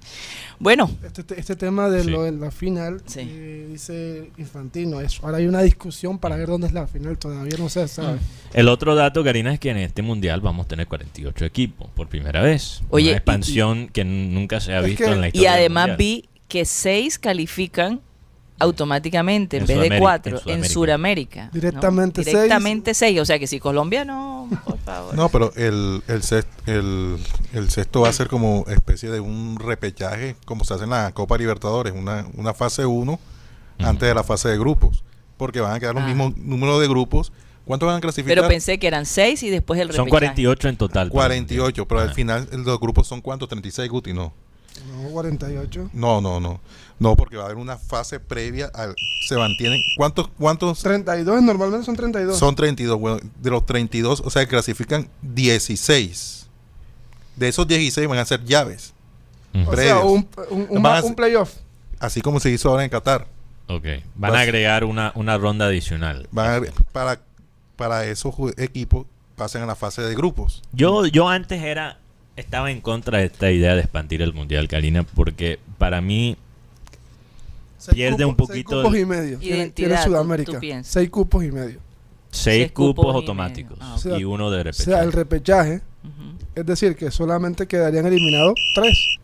[0.58, 2.10] Bueno, Este, este tema de Sí.
[2.10, 3.20] lo de la final, Sí.
[3.24, 5.26] eh, dice Infantino, eso.
[5.26, 8.20] ahora hay una discusión para ver dónde es la final, todavía no se sabe.
[8.54, 12.08] El otro dato, Karina, es que en este mundial vamos a tener 48 equipos por
[12.08, 12.82] primera vez.
[12.90, 15.30] Oye, y- Una expansión que n- nunca se ha Es visto que- en la y
[15.30, 15.52] historia.
[15.52, 18.00] del además vi que seis califican
[18.60, 20.74] automáticamente en, En vez de cuatro en en Sudamérica.
[20.74, 21.46] Sudamérica.
[21.46, 21.52] ¿no?
[21.52, 22.36] Directamente seis.
[22.36, 23.20] Directamente seis.
[23.20, 25.14] O sea que si Colombia no, por favor.
[25.16, 27.18] No, pero el, el, sexto, el,
[27.54, 31.12] el sexto va a ser como especie de un repechaje, como se hace en la
[31.12, 33.20] Copa Libertadores, una, una fase 1 Ujú.
[33.88, 35.04] antes de la fase de grupos,
[35.38, 36.08] porque van a quedar los Ah.
[36.08, 37.32] mismos números de grupos.
[37.66, 38.36] ¿Cuántos van a clasificar?
[38.38, 40.10] Pero pensé que eran seis y después el Son repechaje.
[40.12, 41.10] 48 en total.
[41.10, 41.86] para el 48, mundial.
[41.90, 42.16] pero al Ajá.
[42.16, 43.50] final los grupos son cuántos?
[43.50, 44.32] 36, Guti, no.
[45.02, 45.90] No, 48.
[45.94, 46.60] No, no, no.
[46.98, 48.96] No, porque va a haber una fase previa al
[49.28, 52.38] se mantienen ¿Cuántos cuántos 32, normalmente son 32.
[52.38, 52.98] son 32?
[53.00, 56.48] Bueno, de los 32, o sea, clasifican 16.
[57.36, 58.94] De esos 16 van a ser llaves,
[59.68, 61.54] o sea, un, un, un, a un playoff.
[62.00, 63.28] así como se hizo ahora en Qatar.
[63.68, 63.84] Ok.
[64.16, 66.28] Van Vas- a agregar una, una ronda adicional.
[66.32, 67.20] Van a- para
[67.76, 69.06] para esos equipos
[69.36, 70.62] pasen a la fase de grupos.
[70.72, 72.00] Yo, yo antes era
[72.38, 76.38] estaba en contra de esta idea de expandir el mundial, Karina, porque para mí
[77.86, 79.38] Seis Pierde un cupos- poquito Seis cupos y medio.
[79.40, 80.60] Tiene, Identidad, tiene tú- Sudamérica.
[80.60, 81.80] tú seis cupos y medio.
[82.30, 83.78] seis, Seis cupos, automáticos.
[83.82, 83.96] Ah.
[84.06, 84.84] O y uno de O repechaje.
[84.92, 85.82] sea, el repechaje,
[86.56, 89.18] es decir, que solamente quedarían eliminados tres.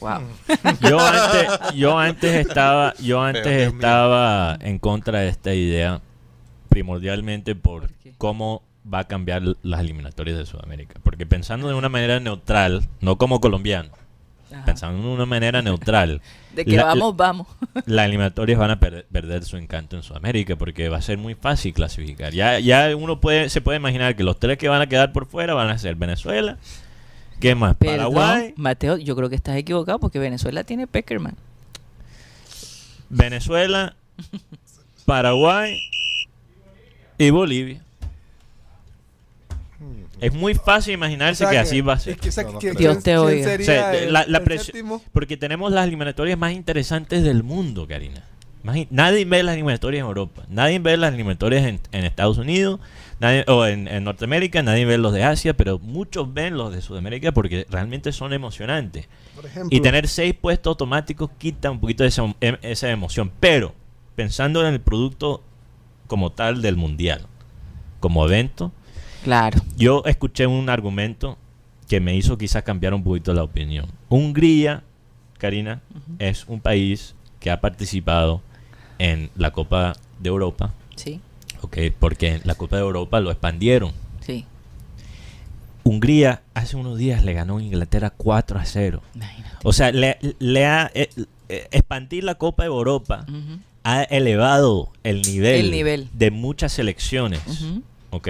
[0.00, 0.20] Wow.
[0.82, 3.80] Yo antes, yo antes estaba, yo antes Pero, Dios mío.
[3.80, 6.02] estaba en contra de esta idea
[6.68, 11.00] primordialmente por cómo va a cambiar las eliminatorias de Sudamérica.
[11.02, 13.90] Porque pensando de una manera neutral, no como colombiano,
[14.54, 14.64] Ajá.
[14.64, 16.20] pensando de una manera neutral,
[16.54, 17.46] De que la- vamos, vamos.
[17.86, 21.34] las eliminatorias van a per- perder su encanto en Sudamérica porque va a ser muy
[21.34, 22.32] fácil clasificar.
[22.32, 25.26] Ya, ya uno puede, se puede imaginar que los tres que van a quedar por
[25.26, 26.58] fuera van a ser Venezuela,
[27.40, 27.74] ¿qué más?
[27.76, 31.34] Perdón, Paraguay, Mateo, yo creo que estás equivocado porque Venezuela tiene Peckerman.
[33.10, 33.94] Venezuela,
[35.04, 35.78] Paraguay
[37.18, 37.80] y Bolivia.
[40.20, 42.14] Es muy fácil imaginarse O sea que, así va a ser.
[42.14, 42.58] es que no.
[42.58, 43.44] Dios ¿quién- te quién oiga.
[43.44, 45.02] sería O sea, el- la- la el presión- séptimo?
[45.12, 48.24] Porque tenemos las eliminatorias más interesantes del mundo, Karina.
[48.90, 50.44] Nadie ve las eliminatorias en Europa.
[50.48, 52.80] Nadie ve las eliminatorias en, en Estados Unidos
[53.20, 54.62] nadie, o en, en Norteamérica.
[54.62, 59.06] Nadie ve los de Asia, pero muchos ven los de Sudamérica porque realmente son emocionantes.
[59.36, 63.30] Por ejemplo, Y tener seis puestos automáticos quita un poquito de esa, em- esa emoción.
[63.38, 63.74] Pero
[64.16, 65.42] pensando en el producto
[66.06, 67.26] como tal del mundial,
[68.00, 68.72] como evento,
[69.24, 69.58] Claro.
[69.76, 71.36] yo escuché un argumento
[71.88, 73.86] que me hizo quizás cambiar un poquito la opinión.
[74.08, 74.82] Hungría,
[75.38, 75.80] Karina,
[76.18, 78.40] es un país que ha participado
[78.98, 81.20] en la Copa de Europa, Sí,
[81.62, 81.76] ¿ok?
[81.98, 83.92] porque en la Copa de Europa lo expandieron.
[84.20, 84.44] sí.
[85.86, 89.02] Hungría hace unos días le ganó a Inglaterra 4 a 0.
[89.14, 89.56] Imagínate.
[89.64, 91.10] O sea, le, le ha eh,
[91.50, 93.26] eh, expandir la Copa de Europa
[93.82, 96.08] ha elevado el nivel, El nivel.
[96.14, 97.82] de muchas selecciones, ujú.
[98.12, 98.28] ¿ok?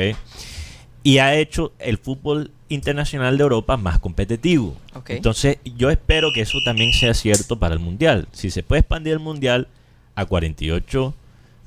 [1.04, 4.74] Y ha hecho el fútbol internacional de Europa más competitivo.
[5.08, 8.26] Entonces, yo espero que eso también sea cierto para el Mundial.
[8.32, 9.68] Si se puede expandir el Mundial
[10.16, 11.14] a 48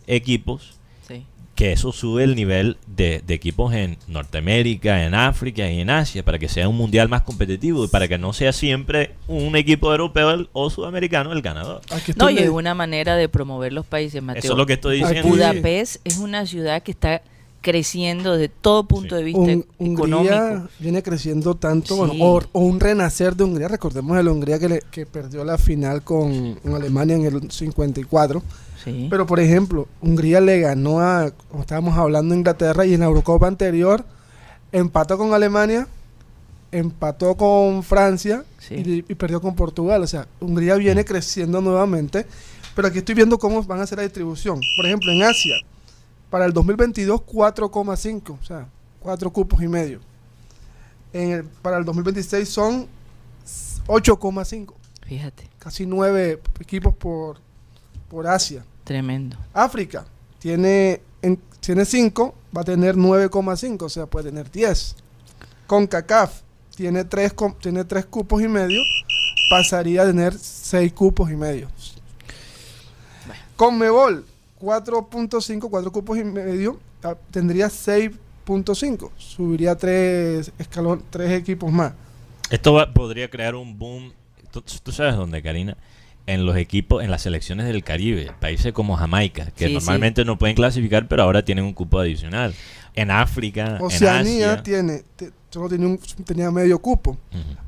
[0.07, 0.73] equipos,
[1.07, 1.23] Sí.
[1.55, 6.23] que eso sube el nivel de, de equipos en Norteamérica, en África y en Asia,
[6.25, 9.91] para que sea un mundial más competitivo y para que no sea siempre un equipo
[9.91, 11.81] europeo el- o sudamericano el ganador.
[12.15, 14.39] No, y es una manera de promover los países, Mateo.
[14.43, 15.29] Eso es lo que estoy Aquí- diciendo.
[15.29, 17.21] Budapest es una ciudad que está
[17.71, 19.19] creciendo desde todo punto Sí.
[19.19, 19.93] de vista Un- Hungría
[20.37, 20.69] económico.
[20.79, 21.99] viene creciendo tanto, Sí.
[21.99, 23.67] bueno, o, o un renacer de Hungría.
[23.67, 28.41] Recordemos el Hungría que, le- que perdió la final con, con Alemania en el 54.
[28.83, 29.07] Sí.
[29.09, 33.47] Pero, por ejemplo, Hungría le ganó a, como estábamos hablando, Inglaterra y en la Eurocopa
[33.47, 34.05] anterior
[34.71, 35.87] empató con Alemania,
[36.71, 38.75] empató con Francia Sí.
[38.75, 40.01] y, y perdió con Portugal.
[40.03, 42.25] O sea, Hungría viene creciendo nuevamente.
[42.75, 44.59] Pero aquí estoy viendo cómo van a hacer la distribución.
[44.77, 45.55] Por ejemplo, en Asia,
[46.29, 48.37] para el 2022, 4,5.
[48.41, 48.67] O sea,
[48.99, 49.99] 4 cupos y medio.
[51.13, 52.87] En el- para el 2026 son
[53.87, 54.73] 8,5.
[55.05, 57.37] Fíjate, Casi 9 equipos por,
[58.09, 58.63] por Asia.
[58.83, 59.37] tremendo.
[59.53, 60.05] África
[60.39, 64.95] tiene en- tiene 5, va a tener 9,5, o sea, puede tener 10.
[65.67, 66.41] CONCACAF
[66.75, 68.81] tiene 3 tiene tres cupos y medio,
[69.49, 71.67] pasaría a tener 6 cupos y medio.
[73.55, 74.25] Conmebol
[74.61, 81.93] 4.5, 4 cupos y medio, ah, tendría 6.5, subiría 3 escalón, 3 equipos más.
[82.49, 84.13] Esto va- podría crear un boom.
[84.51, 85.75] ¿Tú, tú sabes dónde, Karina?
[86.25, 90.37] En los equipos, en las selecciones del Caribe, países como Jamaica, que Sí, normalmente no
[90.37, 92.53] pueden clasificar, pero ahora tienen un cupo adicional.
[92.95, 94.63] En África, en Oceanía Asia.
[94.63, 97.17] tiene te- solo tenía, un, tenía medio cupo.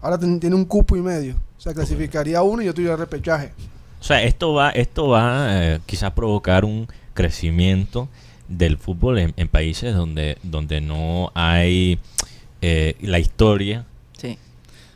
[0.02, 1.36] Ahora ten- tiene un cupo y medio.
[1.58, 3.52] O sea, clasificaría uno y yo tuviera repechaje.
[4.00, 8.08] O sea, esto va, esto va eh, quizá a provocar un crecimiento
[8.48, 12.00] del fútbol en, en países donde, donde no hay
[12.62, 13.86] eh, la historia
[14.20, 14.38] Sí.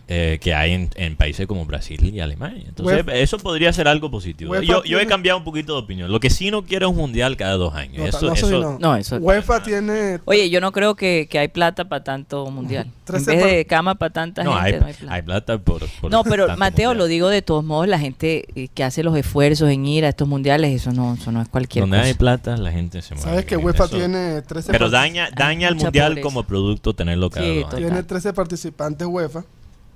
[0.09, 2.63] Eh, que hay en, en países como Brasil y Alemania.
[2.67, 4.51] Entonces, UEFA- eso podría ser algo positivo.
[4.51, 6.11] UEFA Yo, yo he cambiado un poquito de opinión.
[6.11, 7.97] Lo que sí no quiero es un mundial cada dos años.
[7.99, 8.79] No, eso, no, eso sí eso- no.
[8.79, 12.87] No, eso- UEFA tiene Oye, yo no creo que, que hay plata para tanto mundial.
[13.05, 15.13] En vez de cama para tanta no, gente, hay, no hay plata.
[15.13, 16.97] hay plata por, por No, pero Mateo, mundial.
[16.97, 20.09] lo digo de todos modos, la gente eh, que hace los esfuerzos en ir a
[20.09, 22.07] estos mundiales, eso no, eso no es cualquier Donde cosa.
[22.07, 23.29] hay plata, la gente se mueve.
[23.29, 23.57] Sabes que.
[23.57, 26.23] UEFA Eso- tiene 13 Pero daña, daña el mundial pobreza.
[26.25, 27.87] como producto tenerlo cada Sí, dos años.
[27.89, 29.43] tiene 13 participantes UEFA,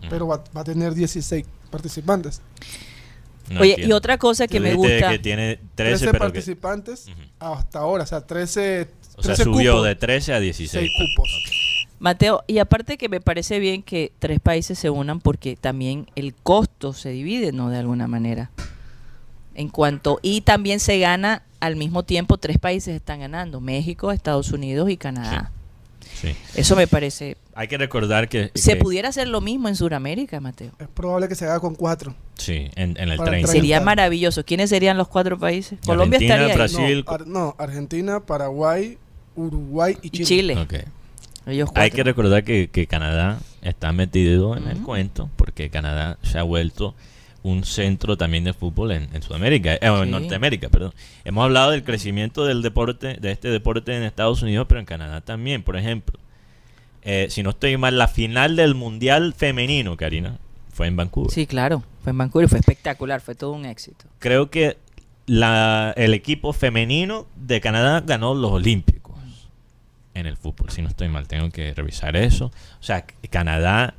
[0.01, 0.07] Mm.
[0.10, 2.41] pero va, va a tener 16 participantes.
[3.49, 3.95] No Oye, y entiendo.
[3.95, 7.21] otra cosa que me gusta, que tiene 13, 13, pero que, participantes Ujú.
[7.39, 9.86] hasta ahora, o sea, 13, o sea, 13 subió cupos.
[9.88, 10.69] de 13 a 16.
[10.71, 11.29] Seis cupos.
[11.33, 11.53] Ok.
[11.99, 16.36] Mateo, y aparte que me parece bien que tres países se unan porque también el
[16.36, 17.69] costo se divide, ¿no?
[17.69, 18.51] De alguna manera.
[19.55, 24.51] En cuanto, y también se gana al mismo tiempo, tres países están ganando, México, Estados
[24.51, 25.51] Unidos y Canadá.
[25.51, 25.57] Sí.
[26.56, 27.38] Eso me parece...
[27.56, 30.71] Hay que recordar que, Se que- pudiera hacer lo mismo en Sudamérica, Mateo.
[30.80, 32.13] Es probable que se haga con 4.
[32.36, 33.32] sí, en, en el Para 30.
[33.32, 33.51] Treinta.
[33.51, 34.43] Sería maravilloso.
[34.45, 35.80] ¿Quiénes serían los cuatro países?
[35.86, 36.56] Colombia Argentina, estaría.
[36.56, 37.03] Brasil.
[37.08, 38.97] No, Ar- no, Argentina, Paraguay,
[39.36, 40.25] Uruguay y Y Chile.
[40.25, 40.58] Chile.
[40.58, 40.73] Ok.
[41.47, 41.95] Ellos Hay cuatro.
[41.95, 46.93] que recordar que, que Canadá está metido en el cuento porque Canadá se ha vuelto
[47.43, 50.12] un centro también de fútbol en, en Sudamérica, eh, o en Sí.
[50.12, 50.93] Norteamérica, perdón.
[51.23, 55.21] Hemos hablado del crecimiento del deporte, de este deporte en Estados Unidos, pero en Canadá
[55.21, 56.19] también, por ejemplo.
[57.04, 60.39] eh, si no estoy mal, la final del Mundial Femenino, Karina,
[60.73, 61.32] fue en Vancouver.
[61.32, 61.84] Sí, claro.
[62.04, 63.21] Fue en Vancouver fue espectacular.
[63.21, 64.06] Fue todo un éxito.
[64.19, 64.78] Creo que
[65.26, 69.15] la, el equipo femenino de Canadá ganó los Olímpicos
[70.13, 72.47] en el fútbol, si no estoy mal, tengo que revisar eso.
[72.80, 73.93] O sea, Canadá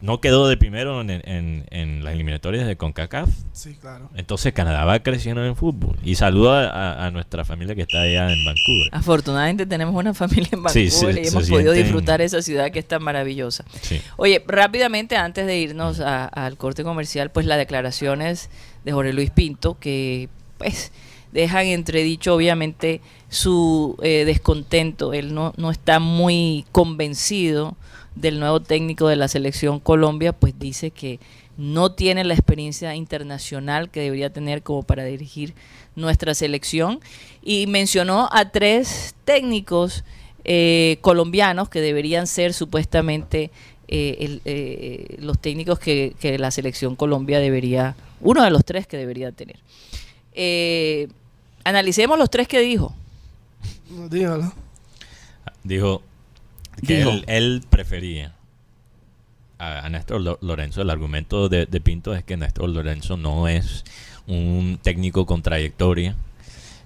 [0.00, 3.30] no quedó de primero en, en- en las eliminatorias de CONCACAF.
[3.52, 4.10] Sí, claro.
[4.14, 5.96] Entonces Canadá va creciendo en el fútbol.
[6.04, 8.88] Y saludo a, nuestra familia que está allá en Vancouver.
[8.92, 12.78] Afortunadamente tenemos una familia en Vancouver sí, y hemos podido sienten- disfrutar esa ciudad que
[12.78, 13.64] es tan maravillosa.
[13.80, 14.00] Sí.
[14.16, 18.50] Oye, rápidamente antes de irnos a- al corte comercial, pues las declaraciones
[18.84, 20.28] de Jorge Luis Pinto que
[20.58, 20.92] pues
[21.32, 25.12] dejan entredicho obviamente su eh, descontento.
[25.14, 27.76] Él no, no está muy convencido
[28.16, 31.20] del nuevo técnico de la selección Colombia, pues dice que
[31.56, 35.54] no tiene la experiencia internacional que debería tener como para dirigir
[35.94, 37.00] nuestra selección
[37.42, 40.04] y mencionó a tres técnicos
[40.44, 43.50] eh, colombianos que deberían ser supuestamente
[43.88, 48.86] eh, el- eh, los técnicos que, que la selección Colombia debería, uno de los tres
[48.86, 49.58] que debería tener.
[50.34, 51.08] Eh,
[51.64, 52.94] analicemos los tres que dijo.
[54.10, 54.52] Dígalo.
[55.64, 56.02] Dijo
[56.82, 57.02] que.
[57.02, 58.34] Él, él prefería
[59.58, 60.82] a, a Néstor Lo- Lorenzo.
[60.82, 63.84] El argumento de, de Pinto es que Néstor Lorenzo no es
[64.26, 66.16] un técnico con trayectoria.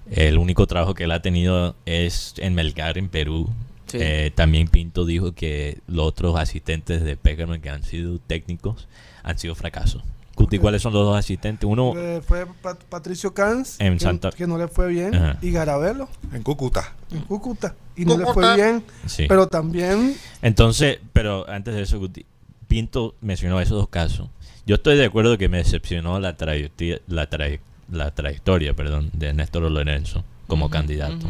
[0.09, 3.49] El único trabajo que él ha tenido es en Melgar, en Perú.
[3.87, 3.97] Sí.
[3.99, 8.87] Eh, también Pinto dijo que los otros asistentes de Peckerman que han sido técnicos
[9.23, 10.01] han sido fracasos.
[10.41, 10.61] Cuti, Ok.
[10.61, 11.67] ¿cuáles son los dos asistentes?
[11.69, 15.37] Uno Eh, fue Pat- Patricio Cans, En que, Santa- que no le fue bien, Ajá.
[15.41, 16.93] y Garabelo En Cúcuta.
[17.11, 17.75] en Cúcuta.
[17.95, 19.25] Y no le fue bien, Sí.
[19.27, 22.25] pero también Entonces, pero antes de eso, Guti,
[22.67, 24.29] Pinto mencionó esos dos casos.
[24.65, 27.59] Yo estoy de acuerdo que me decepcionó la, trayectoria, la, traye-
[27.91, 31.27] la trayectoria perdón, de Néstor Lorenzo como candidato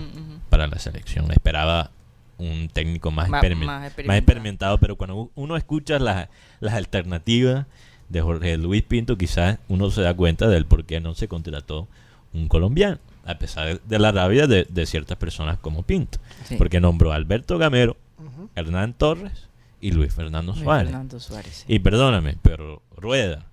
[0.50, 1.32] para la selección.
[1.32, 1.90] Esperaba
[2.38, 4.18] un técnico más, Ma- experime- más más experimentado.
[4.20, 6.28] experimentado, pero cuando uno escucha las,
[6.60, 7.66] las alternativas
[8.12, 11.88] de Jorge Luis Pinto, quizás uno se da cuenta del por qué no se contrató
[12.34, 16.56] un colombiano, a pesar de la rabia de, de ciertas personas como Pinto, Sí.
[16.58, 17.98] porque nombró a Alberto Gamero,
[18.56, 19.48] Hernán Torres
[19.80, 20.88] y Luis Fernando Luis Suárez.
[20.90, 21.66] Fernando Suárez.
[21.68, 23.46] Y perdóname, pero Rueda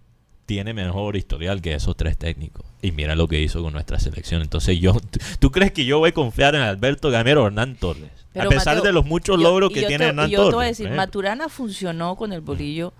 [0.46, 2.64] tiene mejor historial que esos tres técnicos.
[2.80, 4.40] Y mira lo que hizo con nuestra selección.
[4.42, 4.96] Entonces yo,
[5.40, 8.10] ¿tú, crees que yo voy a confiar en Alberto Gamero o Hernán Torres?
[8.32, 10.50] Pero, a pesar Mateo, de los muchos logros que tiene te- Hernán y yo Torres.
[10.50, 10.94] te voy a decir, ¿eh?
[10.94, 12.92] Maturana funcionó con el bolillo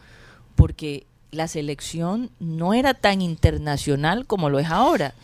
[0.56, 5.14] porque la selección no era tan internacional como lo es ahora.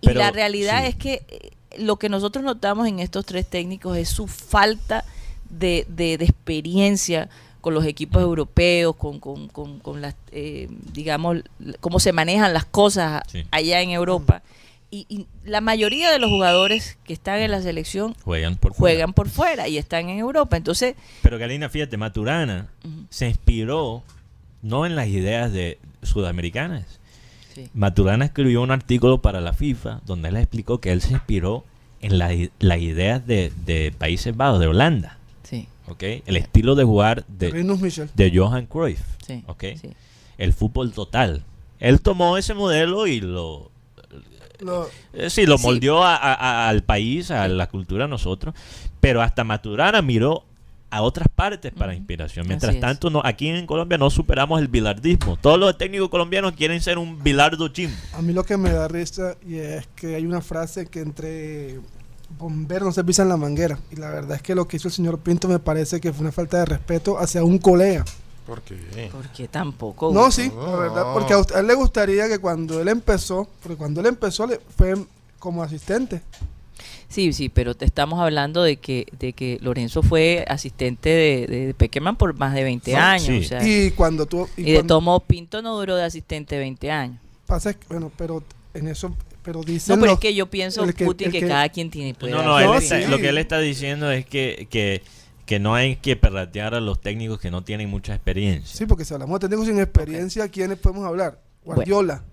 [0.00, 0.88] Y Pero, la realidad sí.
[0.88, 5.04] es que eh, lo que nosotros notamos en estos tres técnicos es su falta
[5.50, 7.28] de, de- de experiencia
[7.60, 11.38] con los equipos europeos, con, con, con- con las, eh, digamos,
[11.80, 13.44] cómo se manejan las cosas Sí.
[13.50, 14.42] allá en Europa.
[14.90, 18.78] Y, y la mayoría de los jugadores que están en la selección Juegan por fuera.
[18.94, 20.56] juegan por fuera y están en Europa.
[20.56, 22.68] Entonces, Pero Galina, fíjate, Maturana
[23.10, 24.04] se inspiró
[24.66, 26.84] no en las ideas de sudamericanas.
[27.54, 31.64] sí, Maturana escribió un artículo para la FIFA donde él explicó que él se inspiró
[32.00, 35.18] en la las ideas de, de Países Bajos, de Holanda.
[35.42, 35.68] sí.
[35.88, 36.02] ¿ok?
[36.26, 37.50] El estilo de jugar de,
[38.14, 39.64] de Johan Cruyff, Sí, ¿ok?
[39.80, 39.90] sí.
[40.36, 41.42] El fútbol total.
[41.78, 43.70] Él tomó ese modelo y lo,
[44.60, 48.54] Lo- eh, sí, lo moldeó a- a- a- al país, a la cultura a nosotros,
[49.00, 50.44] pero hasta Maturana miró
[50.90, 52.46] a otras partes para inspiración.
[52.46, 55.36] Mientras tanto, no, aquí en Colombia no superamos el bilardismo.
[55.36, 57.90] Todos los técnicos colombianos quieren ser un bilardo chim.
[58.14, 61.80] a mí lo que me da risa y es que hay una frase que entre
[62.38, 63.78] bomberos no se pisan la manguera.
[63.90, 66.22] Y la verdad es que lo que hizo el señor Pinto me parece que fue
[66.22, 68.04] una falta de respeto hacia un colega.
[68.46, 69.08] ¿Por qué?
[69.10, 70.12] Porque tampoco.
[70.14, 73.48] No, sí, la verdad, porque a, usted- a él le gustaría que cuando él empezó,
[73.60, 74.94] porque cuando él empezó le fue
[75.40, 76.22] como asistente.
[77.08, 81.74] Sí, sí, pero te estamos hablando de que, de que Lorenzo fue asistente de, de
[81.74, 83.22] Peckerman por más de 20 No, años.
[83.26, 83.38] sí.
[83.38, 84.48] o sea, Y cuando tú...
[84.56, 87.18] y Y, de Tomo Pinto no duró de asistente 20 años.
[87.46, 88.42] pasa, es que, bueno, pero
[88.74, 91.32] en eso, pero No, dicen pero los- es que yo pienso, el que- Putin, el
[91.32, 92.14] que, que- cada quien tiene.
[92.20, 93.06] No, no, él No, está- sí.
[93.08, 95.02] lo que él está diciendo es que, que,
[95.46, 98.76] que no hay que perratear a los técnicos que no tienen mucha experiencia.
[98.76, 101.40] Sí, porque si hablamos de técnicos sin experiencia, ¿quiénes podemos hablar?
[101.64, 102.24] Guardiola.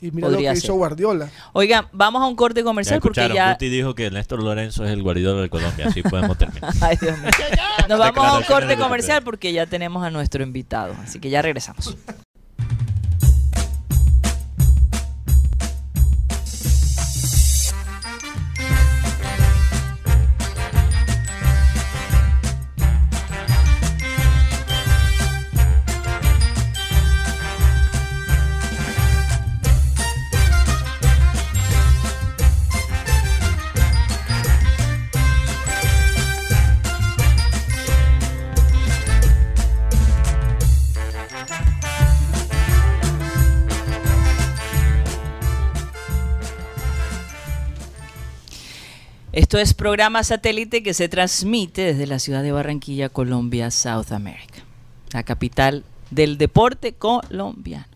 [0.00, 0.56] Y mira lo que ser.
[0.56, 1.30] hizo Guardiola.
[1.52, 3.52] Oigan, vamos a un corte Ya comercial porque escucharon, ya...
[3.52, 6.72] Guti dijo que Néstor Lorenzo es el guaridor de Colombia, así podemos terminar.
[6.82, 7.30] Ay, Dios mío.
[7.88, 10.94] Nos vamos a un corte comercial porque ya tenemos a nuestro invitado.
[11.02, 11.96] Así que ya regresamos.
[49.46, 54.64] Esto es programa satélite que se transmite desde la ciudad de Barranquilla, Colombia, South America,
[55.12, 57.86] la capital del deporte colombiano.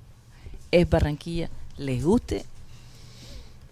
[0.70, 2.44] Es Barranquilla, les guste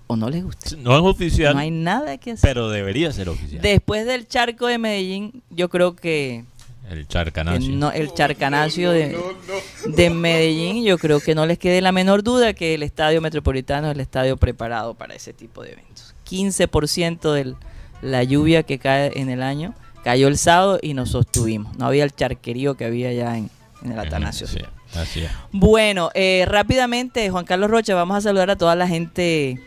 [0.09, 0.77] o no les guste.
[0.77, 2.51] No es oficial, No hay nada que hacer.
[2.51, 3.63] pero debería ser oficial.
[3.63, 6.45] Después del charco de Medellín, yo creo que,
[6.91, 7.71] el charcanacio.
[7.77, 9.17] no- el charcanacio de,
[9.87, 13.87] de Medellín, yo creo que no les quede la menor duda que el estadio metropolitano
[13.89, 16.13] es el estadio preparado para ese tipo de eventos.
[16.29, 17.55] 15% de
[18.03, 21.77] la lluvia que cae en el año cayó el sábado y nos sostuvimos.
[21.77, 23.51] No había el charquerío que había ya en,
[23.83, 24.47] en el Atanasio.
[24.47, 24.61] Sí,
[24.95, 25.31] así es.
[25.53, 29.61] Bueno, eh, rápidamente, Juan Carlos Rocha, vamos a saludar a toda la gente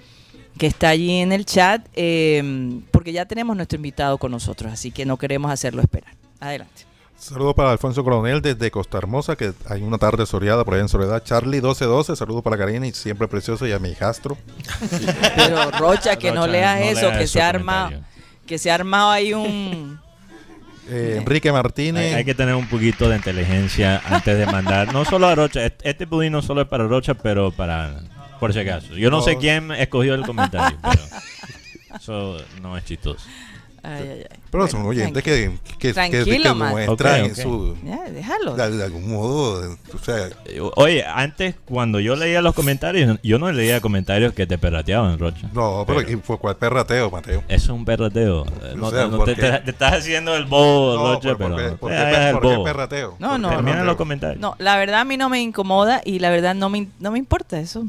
[0.58, 4.92] que está allí en el chat, eh, porque ya tenemos nuestro invitado con nosotros, así
[4.92, 6.14] que no queremos hacerlo esperar.
[6.40, 6.86] Adelante.
[7.22, 10.90] Saludos para Alfonso Coronel desde Costa Hermosa, que hay una tarde soleada por ahí en
[10.90, 11.24] Soledad.
[11.24, 14.40] Charlie 1212, saludos para Karina y siempre precioso y a mi hijastro.
[15.36, 18.02] Pero Rocha, que no leas no eso, que se comentarios.
[18.52, 19.98] Que se ha armado ahí un...
[20.90, 22.04] Eh, Enrique Martínez.
[22.08, 25.64] Hay, hay que tener un poquito de inteligencia antes de mandar, no solo a Rocha,
[25.66, 28.02] este, este pudín no solo es para Rocha, pero para,
[28.42, 28.98] por si acaso.
[28.98, 29.40] Yo no sé No.
[29.40, 31.02] quién escogió el comentario, pero
[31.96, 33.26] eso no es chistoso.
[33.84, 34.38] Ay, ay, ay.
[34.52, 37.38] Pero Bueno, son oyentes que, que, que, que muestran Ok, en ok.
[37.38, 37.78] su...
[38.14, 38.56] Déjalo.
[38.56, 43.40] De, de algún modo, o sea, Eh, Oye, antes cuando yo leía los comentarios, yo
[43.40, 45.50] no leía comentarios que te perrateaban, Rocha.
[45.54, 47.40] no, pero, ¿y fue cuál perrateo, Mateo?
[47.48, 48.46] Eso es un perrateo.
[48.46, 49.42] Eh, No, O sea, no ¿por te, qué?
[49.42, 52.32] te- te estás haciendo el bobo, No, Rocha, ¿por- pero por qué- no por qué
[52.34, 53.16] por qué perrateo?
[53.20, 54.40] No, ¿Por no, Termina los comentarios.
[54.40, 57.18] No, la verdad a mí no me incomoda y la verdad no me, no me
[57.20, 57.86] importa eso.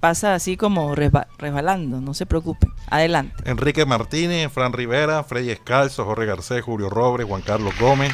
[0.00, 2.70] Pasa así como resba- resbalando, no se preocupen.
[2.90, 3.34] Adelante.
[3.50, 8.12] Enrique Martínez, Fran Rivera, Freddy Escalzo, Jorge Garcés, Julio Robles, Juan Carlos Gómez,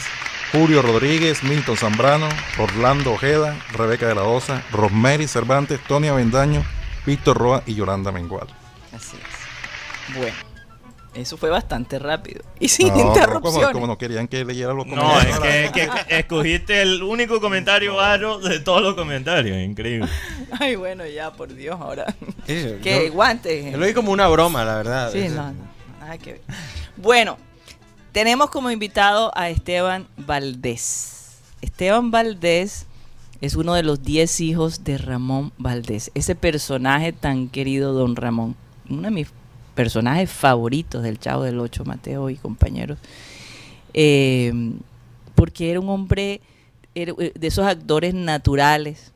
[0.52, 6.62] Julio Rodríguez, Milton Zambrano, Orlando Ojeda, Rebeca de la Osa, Rosemary Cervantes, Tony Avendaño,
[7.04, 8.46] Víctor Roa y Yolanda Mengual.
[8.94, 10.16] Así es.
[10.16, 10.36] Bueno,
[11.14, 12.42] eso fue bastante rápido.
[12.58, 13.60] Y sin No, interrupciones.
[13.60, 15.44] como, como no querían que leyera los No, comentarios.
[15.44, 19.56] es que, que- que escogiste el único comentario varo de todos los comentarios.
[19.58, 20.08] Increíble.
[20.58, 22.06] Ay, bueno, ya, por Dios, ahora.
[22.46, 23.70] Sí, que yo- guante.
[23.72, 25.10] yo lo vi como una broma, la verdad.
[25.12, 25.64] Sí, no, no,
[26.00, 26.40] nada que ver.
[26.96, 27.36] Bueno,
[28.12, 31.38] tenemos como invitado a Esteban Valdés.
[31.60, 32.86] Esteban Valdés
[33.40, 38.56] es uno de los 10 hijos de Ramón Valdés, ese personaje tan querido don Ramón,
[38.88, 39.28] uno de mis
[39.74, 42.98] personajes favoritos del Chavo del Ocho, Mateo y compañeros,
[43.94, 44.52] Eh,
[45.34, 46.40] porque era un hombre
[46.94, 49.12] era, eh, de esos actores naturales,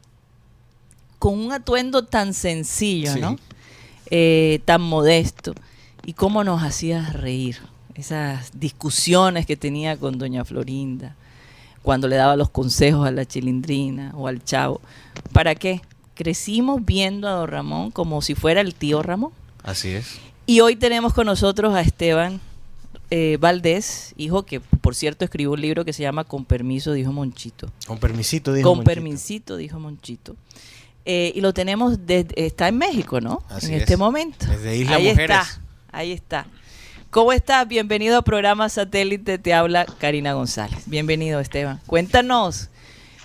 [1.18, 3.20] con un atuendo tan sencillo, Sí.
[3.20, 3.36] ¿no?
[4.11, 5.54] Eh, tan modesto,
[6.04, 7.59] y cómo nos hacía reír,
[7.94, 11.16] esas discusiones que tenía con doña Florinda,
[11.82, 14.80] cuando le daba los consejos a la chilindrina o al chavo.
[15.32, 15.80] ¿Para qué?
[16.14, 19.32] Crecimos viendo a don Ramón como si fuera el tío Ramón.
[19.62, 20.18] Así es.
[20.47, 22.40] Y hoy tenemos con nosotros a Esteban
[23.11, 27.12] eh, Valdés, hijo que por cierto escribió un libro que se llama Con permiso, dijo
[27.12, 27.70] Monchito.
[27.86, 28.94] Con permisito, dijo Con Monchito.
[28.94, 30.36] permisito, dijo Monchito.
[31.05, 33.42] Eh, y lo tenemos, desde- está en México, ¿no?
[33.49, 33.82] Así en es.
[33.82, 34.47] este momento.
[34.47, 35.36] Desde Isla ahí Mujeres.
[35.40, 35.61] está,
[35.92, 36.47] ahí está.
[37.11, 37.66] ¿Cómo estás?
[37.68, 40.80] Bienvenido a programa Satélite, te habla Karina González.
[40.86, 41.80] Bienvenido, Esteban.
[41.86, 42.68] Cuéntanos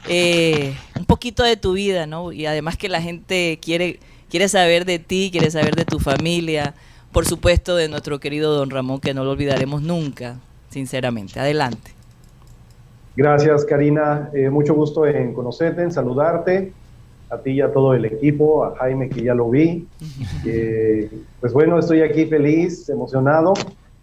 [0.08, 2.32] eh, un poquito de tu vida, ¿no?
[2.32, 4.00] Y además que la gente quiere,
[4.30, 6.76] quiere saber de ti, quiere saber de tu familia,
[7.12, 10.38] por supuesto de nuestro querido don Ramón, que no lo olvidaremos nunca,
[10.70, 11.40] sinceramente.
[11.40, 11.92] Adelante.
[13.16, 14.30] Gracias, Karina.
[14.34, 16.72] Eh, mucho gusto en conocerte, en saludarte,
[17.30, 19.88] a ti y a todo el equipo, a Jaime que ya lo vi.
[20.46, 21.08] Eh,
[21.40, 23.54] pues bueno, estoy aquí feliz, emocionado.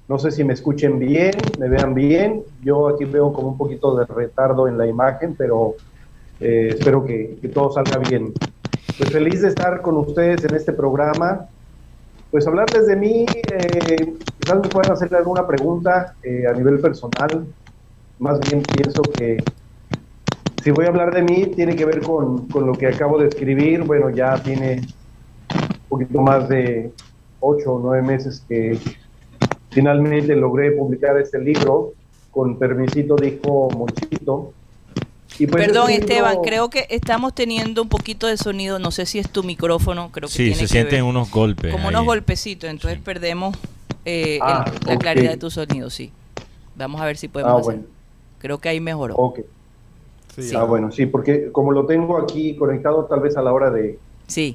[0.06, 2.44] No sé si me escuchen bien, me vean bien.
[2.62, 5.74] Yo aquí veo como un poquito de retardo en la imagen, pero
[6.38, 8.32] eh, espero que, que todo salga bien.
[8.96, 11.48] Pues feliz de estar con ustedes en este programa.
[12.30, 17.46] Pues hablarles de mí, eh, quizás me puedan hacer alguna pregunta eh, a nivel personal.
[18.18, 19.38] Más bien pienso que
[20.62, 23.28] si voy a hablar de mí, tiene que ver con, con lo que acabo de
[23.28, 23.82] escribir.
[23.84, 24.82] Bueno, ya tiene
[25.54, 26.92] un poquito más de
[27.40, 28.78] ocho o nueve meses que
[29.70, 31.94] finalmente logré publicar este libro.
[32.30, 34.52] Con permisito dijo Monchito.
[35.38, 38.78] Y pues Perdón, es Esteban, creo que estamos teniendo un poquito de sonido.
[38.78, 41.02] No sé si es tu micrófono, creo que Sí, tiene se que sienten ver.
[41.04, 41.70] unos golpes.
[41.72, 41.94] como ahí.
[41.94, 43.04] unos golpecitos, entonces Sí.
[43.04, 43.56] perdemos
[44.04, 46.10] eh, Ah, el- la claridad de tu sonido, sí.
[46.76, 47.74] Vamos a ver si podemos Ah, hacer.
[47.74, 47.82] bueno.
[48.40, 49.14] Creo que ahí mejoró.
[49.16, 49.40] Ok.
[50.36, 53.70] Sí, Ah, bueno, sí, porque como lo tengo aquí conectado, tal vez a la hora
[53.70, 53.98] de.
[54.28, 54.54] Sí.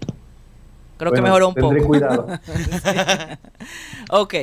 [0.98, 1.88] Creo que mejoró un tendré poco.
[1.90, 2.28] cuidado.
[4.10, 4.34] ok.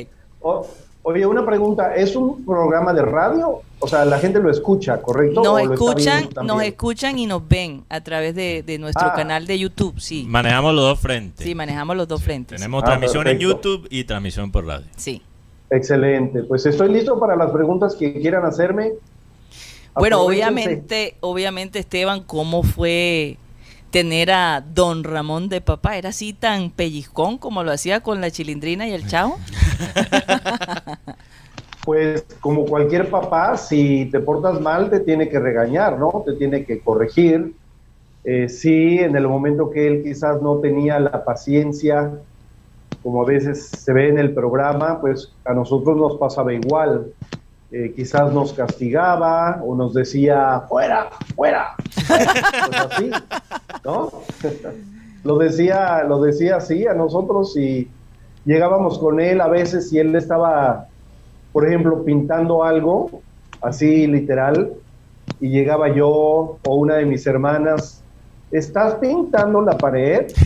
[0.40, 0.66] O-
[1.02, 3.62] oye, una pregunta: ¿es un programa de radio?
[3.78, 5.42] O sea, la gente lo escucha, ¿correcto?
[5.42, 9.08] Nos ¿O lo está escuchan, nos escuchan y nos ven a través de, de nuestro
[9.08, 9.14] Ah.
[9.14, 10.26] canal de YouTube, sí.
[10.28, 11.46] Manejamos los dos frentes.
[11.46, 12.58] Sí, manejamos los dos frentes.
[12.60, 13.38] Tenemos Ah, transmisión en.
[13.38, 14.86] YouTube y transmisión por radio.
[14.96, 15.22] Sí.
[15.70, 16.42] Excelente.
[16.42, 18.92] Pues estoy listo para las preguntas que quieran hacerme.
[19.94, 23.38] Bueno, obviamente, obviamente, Esteban, ¿cómo fue
[23.90, 25.96] tener a don Ramón de papá?
[25.96, 29.38] ¿Era así tan pellizcón como lo hacía con la chilindrina y el chavo?
[31.84, 36.22] Pues como cualquier papá, si te portas mal, te tiene que regañar, ¿no?
[36.26, 37.54] Te tiene que corregir.
[38.22, 42.12] Eh, sí, en el momento que él quizás no tenía la paciencia,
[43.02, 47.14] como a veces se ve en el programa, pues a nosotros nos pasaba igual.
[47.72, 51.76] Eh, quizás nos castigaba o nos decía, fuera, fuera.
[52.08, 52.28] Pues
[52.76, 53.10] así,
[53.84, 54.10] ¿no?
[55.24, 57.88] lo decía, lo decía así a nosotros y
[58.44, 60.88] llegábamos con él a veces y él estaba
[61.52, 63.22] por ejemplo, pintando algo,
[63.60, 64.72] así literal,
[65.40, 68.02] y llegaba yo o una de mis hermanas,
[68.50, 70.32] ¿estás pintando la pared?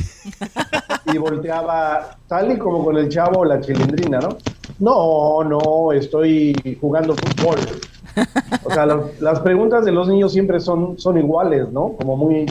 [1.13, 4.31] Y volteaba, tal y como con el chavo o la chilindrina, ¿no?
[4.79, 7.59] No, no, estoy jugando fútbol.
[8.65, 11.93] O sea, las, las preguntas de los niños siempre son, son iguales, ¿no?
[11.93, 12.47] Como muy,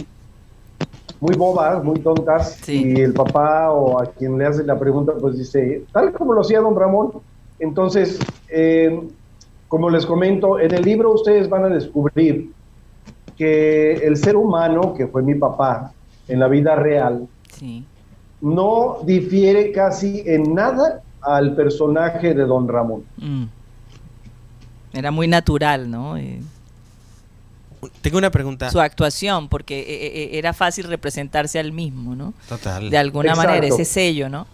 [1.20, 2.58] muy bobas, muy tontas.
[2.62, 2.94] Sí.
[2.96, 6.42] Y el papá o a quien le hace la pregunta, pues dice, tal como lo
[6.42, 7.12] hacía don Ramón.
[7.60, 8.20] Entonces,
[8.50, 9.02] eh,
[9.68, 12.52] como les comento, en el libro ustedes van a descubrir
[13.38, 15.92] que el ser humano, que fue mi papá,
[16.28, 17.86] en la vida real, Sí.
[18.42, 23.04] no difiere casi en nada al personaje de don Ramón.
[23.18, 23.46] Mm.
[24.94, 26.18] Era muy natural, ¿no?
[26.18, 26.40] Eh,
[28.02, 28.70] Tengo una pregunta.
[28.70, 29.86] su actuación, porque eh,
[30.24, 32.34] eh, era fácil representarse al mismo, ¿no?
[32.48, 32.90] Total.
[32.90, 33.50] De alguna Exacto.
[33.50, 34.46] manera, ese sello, ¿no?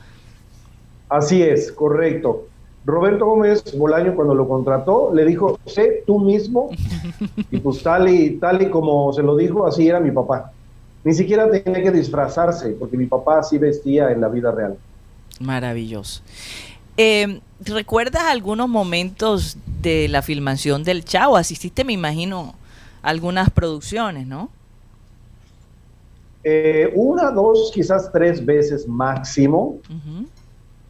[1.10, 2.46] Así es, correcto.
[2.86, 6.70] Roberto Gómez Bolaño cuando lo contrató le dijo, sé tú mismo,
[7.52, 10.52] y pues tal y, tal y como se lo dijo, así era mi papá.
[11.04, 14.78] Ni siquiera tenía que disfrazarse, porque mi papá así vestía en la vida real.
[15.40, 16.22] Maravilloso.
[16.98, 21.38] Eh, ¿Recuerdas algunos momentos de la filmación del Chavo?
[21.38, 22.56] Asististe, me imagino,
[23.02, 24.50] a algunas producciones, ¿no?
[26.44, 29.78] Eh, una, dos, quizás tres veces máximo.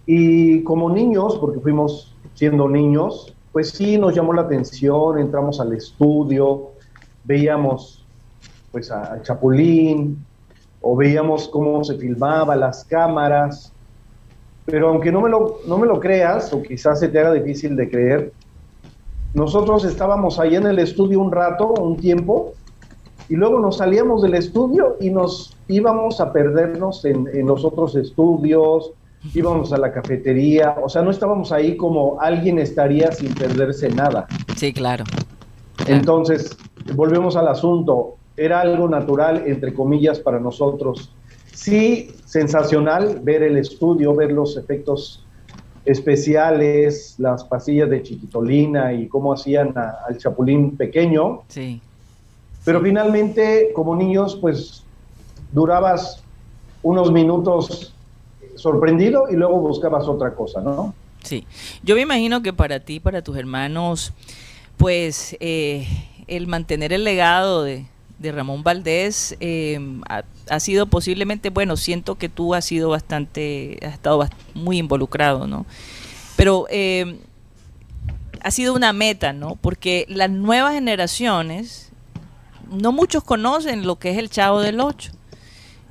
[0.06, 5.74] Y como niños, porque fuimos siendo niños, pues sí nos llamó la atención, entramos al
[5.74, 6.72] estudio,
[7.24, 8.04] veíamos
[8.72, 10.24] pues a, a Chapulín,
[10.82, 13.74] o veíamos cómo se filmaba, las cámaras,
[14.70, 17.76] pero aunque no me, lo, no me lo creas, o quizás se te haga difícil
[17.76, 18.34] de creer,
[19.34, 22.54] nosotros estábamos ahí en el estudio un rato, un tiempo,
[23.28, 27.96] y luego nos salíamos del estudio y nos íbamos a perdernos en, en los otros
[27.96, 28.92] estudios,
[29.34, 34.28] íbamos a la cafetería, o sea, no estábamos ahí como alguien estaría sin perderse nada.
[34.56, 35.04] Sí, claro.
[35.88, 36.58] Entonces,
[36.96, 41.12] volvemos al asunto, era algo natural, entre comillas, para nosotros.
[41.62, 45.26] Sí, sensacional ver el estudio, ver los efectos
[45.84, 51.42] especiales, las pasillas de chiquitolina y cómo hacían a- al chapulín pequeño.
[51.50, 51.82] Sí.
[52.64, 54.84] Pero finalmente, como niños, pues
[55.52, 56.24] durabas
[56.82, 57.94] unos minutos
[58.56, 60.94] sorprendido y luego buscabas otra cosa, ¿no?
[61.24, 61.46] Sí,
[61.84, 64.14] yo me imagino que para ti, para tus hermanos,
[64.78, 65.86] pues eh,
[66.28, 67.86] el mantener el legado de,
[68.20, 69.80] de Ramón Valdés eh,
[70.50, 75.66] ha, sido posiblemente, bueno, siento que tú has sido bastante, has estado muy involucrado, ¿no?
[76.36, 77.20] Pero eh,
[78.42, 79.56] ha sido una meta, ¿no?
[79.56, 81.92] Porque las nuevas generaciones,
[82.70, 85.12] no muchos conocen lo que es el Chavo del Ocho.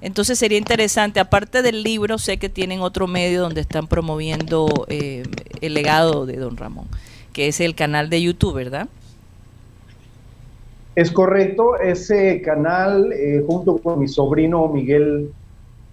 [0.01, 5.24] Entonces sería interesante, aparte del libro, sé que tienen otro medio donde están promoviendo eh,
[5.61, 6.87] el legado de Don Ramón,
[7.33, 8.89] que es el canal de YouTube, ¿verdad?
[10.99, 15.30] Es correcto, ese canal, eh, junto con mi sobrino Miguel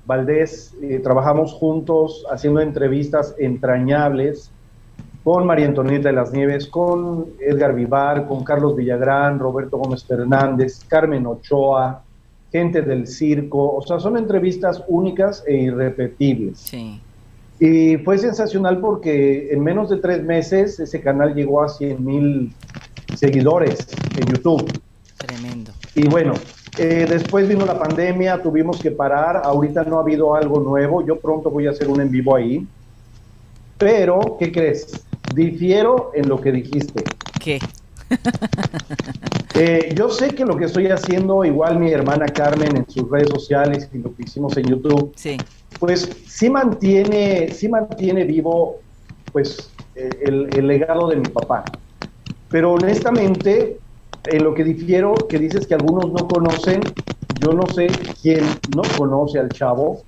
[0.08, 4.50] Valdés, eh, trabajamos juntos haciendo entrevistas entrañables
[5.24, 10.84] con María Antonieta de las Nieves, con Edgar Vivar, con Carlos Villagrán, Roberto Gómez Fernández,
[10.88, 12.02] Carmen Ochoa,
[12.52, 16.58] gente del circo, o sea, son entrevistas únicas e irrepetibles.
[16.58, 17.00] Sí.
[17.60, 22.52] Y fue sensacional porque en menos de tres meses ese canal llegó a 100 mil
[23.16, 23.88] seguidores
[24.18, 24.82] en YouTube.
[25.26, 25.72] Tremendo.
[25.96, 26.34] Y bueno,
[26.78, 31.20] eh, después vino la pandemia, tuvimos que parar, ahorita no ha habido algo nuevo, yo
[31.20, 32.68] pronto voy a hacer un en vivo ahí.
[33.78, 35.04] Pero, ¿qué crees?
[35.34, 37.04] Difiero en lo que dijiste.
[37.40, 37.60] ¿Qué?
[39.58, 43.30] Eh, yo sé que lo que estoy haciendo, igual mi hermana Carmen en sus redes
[43.30, 45.38] sociales y lo que hicimos en YouTube, Sí.
[45.80, 48.76] pues sí mantiene, sí mantiene vivo
[49.32, 51.72] pues eh, el, el legado de mi papá.
[52.50, 53.80] Pero honestamente,
[54.28, 56.82] en lo que difiero, que dices que algunos no conocen,
[57.30, 57.88] yo no sé
[58.22, 60.04] quién no conoce al chavo.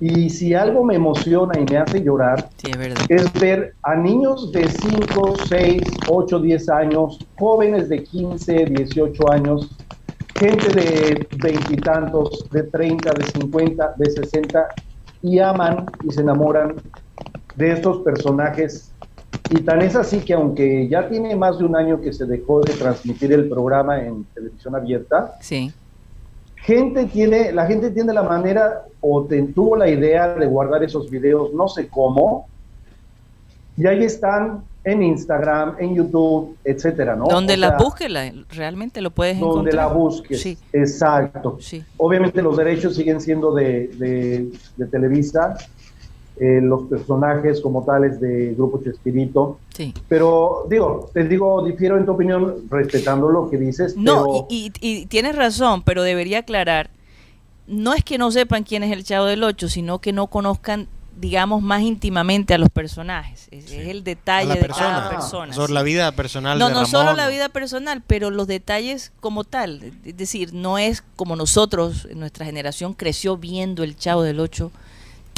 [0.00, 4.52] Y si algo me emociona y me hace llorar, Sí, es es ver a niños
[4.52, 9.80] de 5, 6, 8, 10 años, jóvenes de 15, 18 años,
[10.38, 14.66] gente de veintitantos, de 30, de 50, de 60,
[15.22, 16.76] y aman y se enamoran
[17.56, 18.94] de estos personajes.
[19.50, 22.60] Y tan es así que aunque ya tiene más de un año que se dejó
[22.60, 25.72] de transmitir el programa en televisión abierta, Sí.
[26.56, 31.08] gente tiene, la gente tiene la manera o te- tuvo la idea de guardar esos
[31.10, 32.46] videos, no sé cómo,
[33.76, 37.26] y ahí están en Instagram, en YouTube, etcétera, ¿no?
[37.28, 39.74] Donde O la sea, busques, la- realmente lo puedes Donde encontrar.
[39.88, 41.58] la busques, Sí, exacto.
[41.60, 41.82] sí.
[41.96, 45.56] Obviamente los derechos siguen siendo de, de- de Televisa,
[46.40, 49.94] eh, los personajes como tales de Grupo Chespirito, Sí.
[50.08, 54.72] pero digo, te digo, difiero en tu opinión respetando lo que dices, No, pero- y,
[54.80, 56.90] y- y tienes razón, pero debería aclarar,
[57.66, 60.88] no es que no sepan quién es el Chavo del Ocho, sino que no conozcan,
[61.20, 63.48] digamos, más íntimamente a los personajes.
[63.50, 64.86] Es, es el detalle la de persona.
[64.88, 65.52] cada persona.
[65.52, 66.90] Sobre la vida personal No, de no Ramón.
[66.90, 69.82] solo la vida personal, pero los detalles como tal.
[70.04, 74.70] Es decir, no es como nosotros, nuestra generación creció viendo el Chavo del Ocho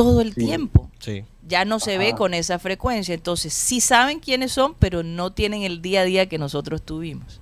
[0.03, 0.46] todo el Sí.
[0.46, 0.90] tiempo.
[0.98, 1.24] Sí.
[1.46, 3.14] Ya no se ve con esa frecuencia.
[3.14, 7.40] Entonces, sí saben quiénes son, pero no tienen el día a día que nosotros tuvimos.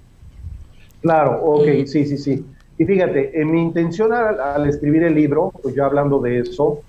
[1.01, 1.87] Claro, ok, Mm.
[1.87, 2.45] sí, sí, sí.
[2.79, 6.81] Y fíjate, en mi intención al, al escribir el libro, pues ya hablando de eso,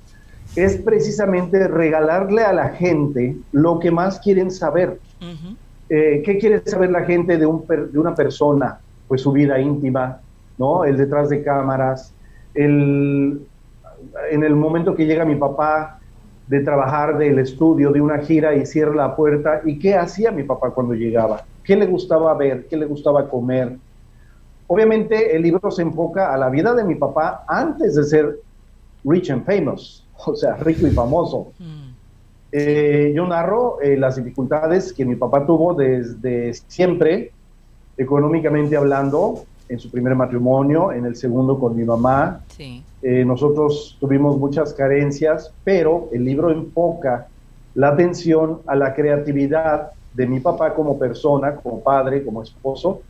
[0.56, 5.00] es precisamente regalarle a la gente lo que más quieren saber.
[5.90, 8.80] Eh, ¿Qué quiere saber la gente de, un per- de una persona?
[9.08, 10.22] Pues su vida íntima,
[10.58, 10.86] ¿no?
[10.86, 12.14] El detrás de cámaras,
[12.54, 13.40] el,
[14.32, 16.00] en el momento que llega mi papá
[16.48, 20.44] de trabajar del estudio, de una gira y cierra la puerta, ¿y qué hacía mi
[20.44, 21.44] papá cuando llegaba?
[21.64, 22.68] ¿Qué le gustaba ver?
[22.68, 23.78] ¿Qué le gustaba comer?
[24.66, 28.40] Obviamente el libro se enfoca a la vida de mi papá antes de ser
[29.04, 31.54] rich and famous, o sea, rico y famoso.
[31.60, 31.90] Mm.
[32.52, 37.32] Eh, yo narro eh, las dificultades que mi papá tuvo desde siempre,
[37.96, 42.42] económicamente hablando, en su primer matrimonio, en el segundo con mi mamá.
[42.58, 42.84] Sí.
[43.02, 47.30] Eh, nosotros tuvimos muchas carencias, pero el libro enfoca
[47.74, 53.04] la atención a la creatividad de mi papá como persona, como padre, como esposo,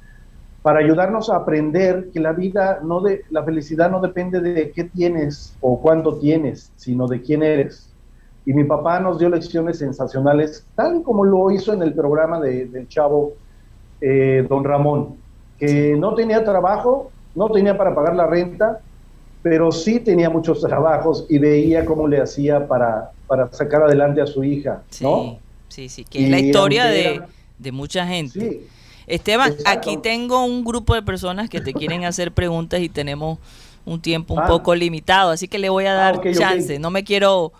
[0.61, 4.85] para ayudarnos a aprender que la vida no de la felicidad no depende de qué
[4.85, 7.95] tienes o cuánto tienes, sino de quién eres.
[8.45, 12.67] Y mi papá nos dio lecciones sensacionales, tal como lo hizo en el programa de-
[12.67, 13.37] del chavo
[14.01, 15.23] eh, Don Ramón,
[15.57, 18.81] que no tenía trabajo, no tenía para pagar la renta,
[19.41, 24.27] pero sí tenía muchos trabajos y veía cómo le hacía para, para sacar adelante a
[24.27, 25.37] su hija, Sí, ¿no?
[25.69, 27.21] sí, sí, que es la historia de,
[27.57, 28.39] de mucha gente.
[28.39, 28.67] Sí,
[29.07, 29.69] Esteban, Exacto.
[29.71, 33.39] aquí tengo un grupo de personas que te quieren hacer preguntas y tenemos
[33.85, 34.47] un tiempo un Ah.
[34.47, 36.77] poco limitado, así que le voy a Ah, dar chance.
[36.79, 37.51] No me quiero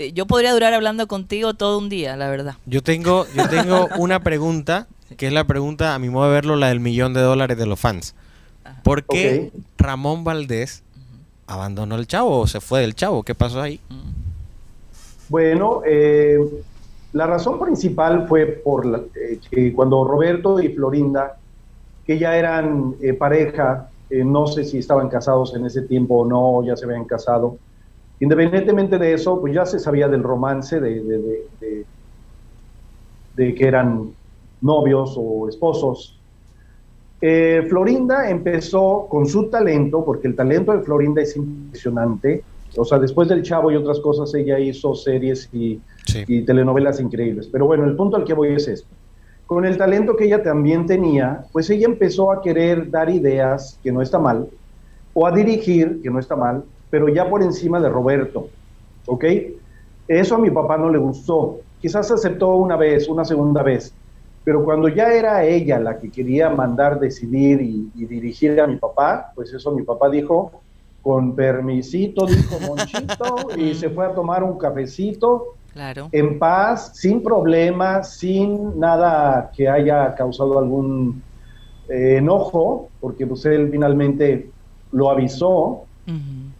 [0.00, 2.54] Eh, Yo podría durar hablando contigo todo un día, la verdad.
[2.66, 4.86] Yo tengo, yo tengo una pregunta,
[5.16, 7.66] que es la pregunta, a mi modo de verlo, la del millón de dólares de
[7.66, 8.14] los fans.
[8.84, 9.50] ¿Por qué.
[9.76, 10.84] Ramón Valdés
[11.48, 13.22] abandonó el chavo o se fue del chavo?
[13.22, 13.80] ¿Qué pasó ahí?
[15.28, 16.38] Bueno, eh,
[17.12, 21.36] la razón principal fue por la- eh, que cuando Roberto y Florinda,
[22.04, 26.26] que ya eran eh, pareja, eh, no sé si estaban casados en ese tiempo o
[26.26, 27.58] no, ya se habían casado.
[28.20, 31.86] Independientemente de eso, pues ya se sabía del romance, de, de- de- de-
[33.34, 34.14] de que eran
[34.60, 36.17] novios o esposos.
[37.20, 42.42] Eh, Florinda empezó con su talento, porque el talento de Florinda es impresionante.
[42.76, 46.24] O sea, después del Chavo y otras cosas, ella hizo series y, Sí.
[46.26, 47.48] y telenovelas increíbles.
[47.50, 48.88] Pero bueno, el punto al que voy es esto.
[49.46, 53.90] Con el talento que ella también tenía, pues ella empezó a querer dar ideas, que
[53.90, 54.46] no está mal,
[55.14, 58.48] o a dirigir, que no está mal, pero ya por encima de Roberto.
[59.06, 59.24] ¿Ok?
[60.06, 61.60] Eso a mi papá no le gustó.
[61.80, 63.92] Quizás aceptó una vez, una segunda vez,
[64.48, 68.76] pero cuando ya era ella la que quería mandar, decidir y, y dirigir a mi
[68.76, 70.62] papá, pues eso mi papá dijo,
[71.02, 76.08] con permisito, dijo Monchito, y se fue a tomar un cafecito Claro.
[76.12, 81.22] en paz, sin problemas, sin nada que haya causado algún
[81.90, 84.50] eh, enojo, porque pues él finalmente
[84.92, 85.88] lo avisó.
[86.06, 86.54] Ujú.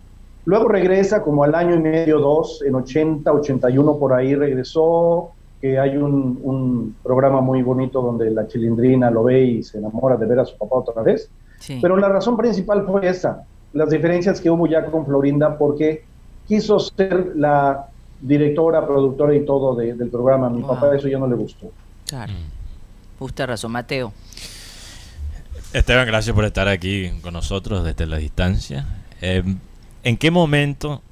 [0.45, 5.79] Luego regresa como al año y medio, dos, en 80, 81 por ahí regresó, que
[5.79, 10.27] hay un, un programa muy bonito donde la chilindrina lo ve y se enamora de
[10.27, 11.29] ver a su papá otra vez.
[11.59, 11.79] Sí.
[11.83, 13.43] Pero la razón principal fue esa,
[13.73, 16.05] las diferencias que hubo ya con Florinda, porque
[16.47, 17.89] quiso ser la
[18.21, 20.47] directora, productora y todo de- del programa.
[20.47, 20.75] A mi Wow.
[20.75, 21.71] papá eso ya no le gustó.
[22.07, 22.33] Claro.
[23.19, 24.13] Justa razón, Mateo.
[25.73, 28.87] Esteban, gracias por estar aquí con nosotros desde la distancia.
[29.21, 29.43] Eh,
[30.05, 31.03] ¿En qué momento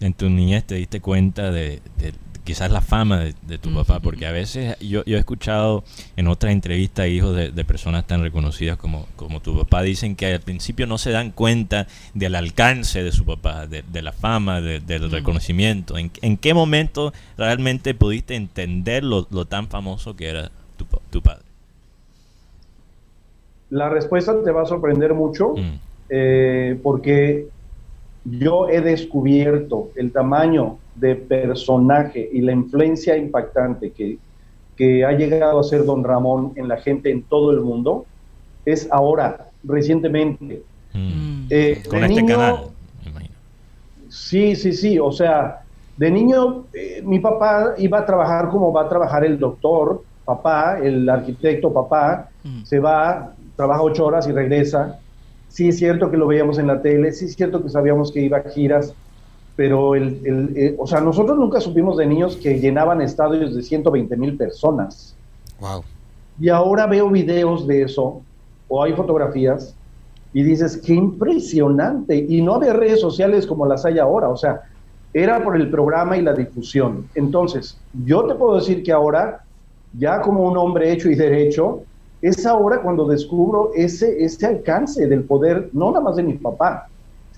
[0.00, 2.12] en tu niñez te diste cuenta de, de
[2.44, 4.00] quizás la fama de, de tu papá?
[4.00, 5.82] Porque a veces yo, yo he escuchado
[6.16, 10.26] en otras entrevistas hijos de, de personas tan reconocidas como, como tu papá, dicen que
[10.34, 14.60] al principio no se dan cuenta del alcance de su papá, de, de la fama,
[14.60, 15.96] de- del reconocimiento.
[15.98, 21.22] ¿En, en qué momento realmente pudiste entender lo, lo tan famoso que era tu, tu
[21.22, 21.42] padre?
[23.70, 25.78] La respuesta te va a sorprender mucho, Mm.
[26.10, 27.46] eh, porque
[28.24, 34.18] yo he descubierto el tamaño de personaje y la influencia impactante que,
[34.76, 38.06] que ha llegado a ser don Ramón en la gente en todo el mundo,
[38.64, 40.62] es ahora, recientemente.
[40.92, 41.46] Mm.
[41.50, 42.56] Eh, Con este niño- canal.
[44.08, 44.98] Sí, sí, sí.
[44.98, 45.62] O sea,
[45.96, 50.78] de niño eh, mi papá iba a trabajar como va a trabajar el doctor, papá,
[50.82, 52.28] el arquitecto, papá.
[52.44, 52.62] Mm.
[52.64, 54.98] Se va, trabaja ocho horas y regresa.
[55.48, 58.20] Sí es cierto que lo veíamos en la tele, sí es cierto que sabíamos que
[58.20, 58.94] iba a giras,
[59.56, 63.62] pero el, el- eh, o sea, nosotros nunca supimos de niños que llenaban estadios de
[63.62, 65.14] 120 mil personas.
[65.60, 65.82] Wow.
[66.40, 68.20] Y ahora veo videos de eso,
[68.68, 69.74] o hay fotografías,
[70.32, 72.16] y dices, qué impresionante.
[72.16, 74.62] Y no había redes sociales como las hay ahora, o sea,
[75.12, 77.06] era por el programa y la difusión.
[77.14, 79.44] Entonces, yo te puedo decir que ahora,
[79.96, 81.82] ya como un hombre hecho y derecho,
[82.20, 86.88] es ahora cuando descubro ese, ese alcance del poder, no nada más de mi papá,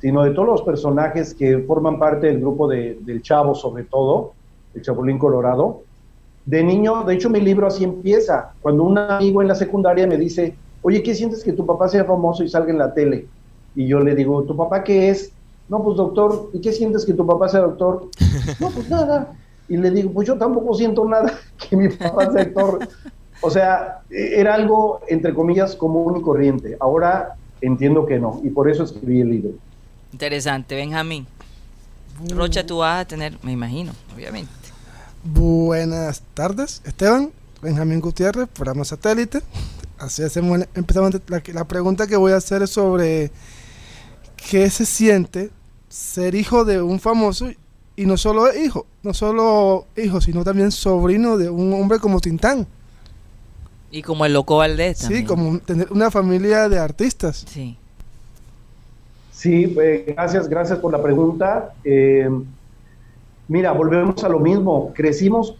[0.06, 4.36] sino de todos los personajes que forman parte del grupo de- del Chavo, sobre todo,
[4.72, 5.82] el Chapulín Colorado,
[6.44, 10.16] de niño, de hecho mi libro así empieza, cuando un amigo en la secundaria me
[10.16, 13.30] dice, oye, ¿qué sientes que tu papá sea famoso y salga en la tele?
[13.74, 15.36] Y yo le digo, ¿tu papá qué es?
[15.66, 18.08] No, pues doctor, ¿y qué sientes que tu papá sea doctor?
[18.60, 19.36] No, pues nada.
[19.66, 21.32] Y le digo, pues yo tampoco siento nada
[21.68, 22.86] que mi papá sea actor.
[23.42, 26.76] O sea, e- era algo, entre comillas, común y corriente.
[26.78, 29.50] Ahora entiendo que no, y por eso escribí el libro.
[30.16, 31.26] Interesante, Benjamín.
[32.30, 34.50] Rocha, tú vas a tener, me imagino, obviamente.
[35.22, 39.42] Buenas tardes, Esteban, Benjamín Gutiérrez, programa satélite.
[39.98, 43.30] Así hacemos, empezamos la, la pregunta que voy a hacer es sobre
[44.36, 45.50] qué se siente
[45.86, 47.50] ser hijo de un famoso
[47.94, 52.66] y no solo hijo, no solo hijo, sino también sobrino de un hombre como Tintán.
[53.90, 55.20] Y como el loco Valdés también.
[55.20, 57.44] Sí, como tener una familia de artistas.
[57.46, 57.76] Sí.
[59.36, 61.72] Sí, eh, gracias, gracias por la pregunta.
[61.84, 62.26] Eh,
[63.48, 64.92] mira, volvemos a lo mismo.
[64.94, 65.54] Crecimos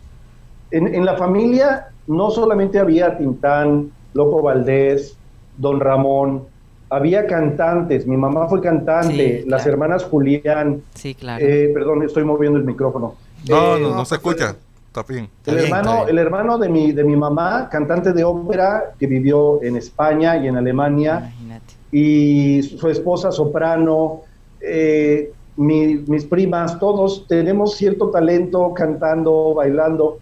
[0.70, 5.14] en, en la familia, no solamente había Tintán, Loco Valdés,
[5.58, 6.44] Don Ramón,
[6.88, 8.06] había cantantes.
[8.06, 9.72] Mi mamá fue cantante, Sí, las claro.
[9.72, 10.80] hermanas Julián.
[10.94, 11.44] Sí, claro.
[11.44, 13.14] eh, perdón, estoy moviendo el micrófono.
[13.46, 14.56] No, Eh, no, no se escucha.
[14.86, 15.28] Está bien.
[15.38, 16.08] Está el bien, está hermano, bien.
[16.08, 20.48] el hermano de mi, de mi mamá, cantante de ópera, que vivió en España y
[20.48, 21.74] en Alemania Imagínate.
[21.90, 24.22] Y su esposa soprano.
[24.60, 30.20] eh, mi- mis primas, todos tenemos cierto talento cantando, bailando.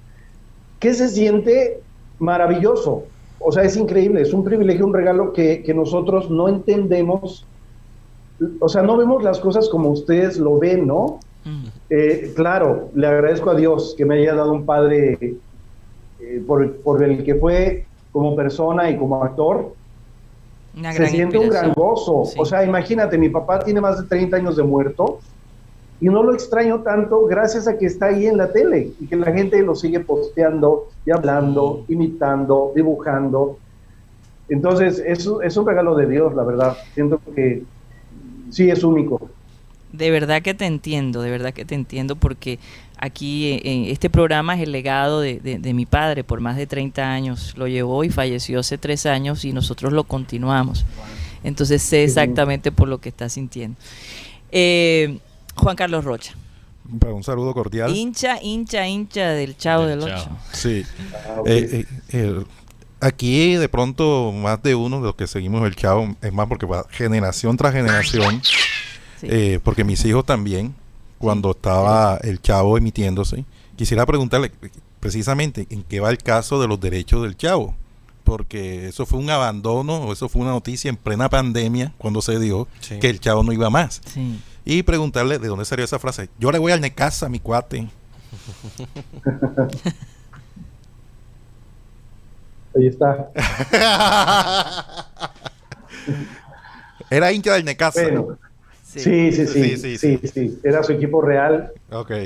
[0.79, 1.85] ¿Qué se siente?
[2.19, 3.11] Maravilloso.
[3.39, 7.49] O sea, es increíble, es un privilegio, un regalo que, que nosotros no entendemos.
[8.61, 11.21] O sea, no vemos las cosas como ustedes lo ven, ¿no?
[11.45, 11.65] Mm.
[11.91, 15.19] Eh, claro, le agradezco a Dios que me haya dado un padre
[16.19, 19.77] eh, por, por el que fue como persona y como actor.
[20.77, 22.25] Una Se siente un gran gozo.
[22.25, 22.39] Sí.
[22.39, 25.21] O sea, imagínate, mi papá tiene más de 30 años de muerto
[26.01, 29.17] y no lo extraño tanto gracias a que está ahí en la tele y que
[29.17, 33.59] la gente lo sigue posteando y hablando, imitando, dibujando.
[34.49, 36.77] Entonces, eso es un regalo de Dios, la verdad.
[36.93, 37.63] Siento que
[38.51, 39.31] sí es único.
[39.97, 42.59] De verdad que te entiendo, de verdad que te entiendo, porque
[42.99, 46.57] aquí eh, eh, este programa es el legado de, de- de mi padre por más
[46.57, 47.55] de 30 años.
[47.57, 50.85] Lo llevó y falleció hace tres años y nosotros lo continuamos.
[51.45, 53.77] Entonces sé exactamente por lo que está sintiendo.
[54.51, 55.19] Eh,
[55.57, 56.33] Juan Carlos Rocha,
[57.07, 57.95] Un saludo cordial.
[57.95, 60.25] hincha, hincha, hincha del Chavo del Del Ocho.
[60.25, 60.37] Chavo.
[60.53, 60.85] Sí.
[61.27, 61.43] Ah.
[61.47, 62.45] Eh, eh,
[63.01, 66.67] aquí de pronto más de uno de los que seguimos el chavo, es más porque
[66.67, 68.41] va generación tras generación,
[69.21, 69.27] Sí.
[69.31, 70.75] eh, porque mis hijos también,
[71.19, 73.45] cuando estaba el chavo emitiéndose,
[73.77, 74.53] quisiera preguntarle
[75.01, 77.75] precisamente en qué va el caso de los derechos del chavo,
[78.25, 82.39] porque eso fue un abandono, o eso fue una noticia en plena pandemia cuando se
[82.39, 82.99] dio Sí.
[82.99, 84.01] que el chavo no iba más.
[84.07, 84.41] Sí.
[84.65, 86.31] Y preguntarle de dónde salió esa frase.
[86.39, 87.87] Yo le voy al Necasa, mi cuate.
[92.77, 93.31] Ahí está.
[97.11, 98.03] Era hincha del Necasa.
[98.03, 98.39] Bueno,
[99.01, 99.33] Sí.
[99.33, 101.71] sí, sí, sí, Sí, sí, sí, sí, Era su equipo real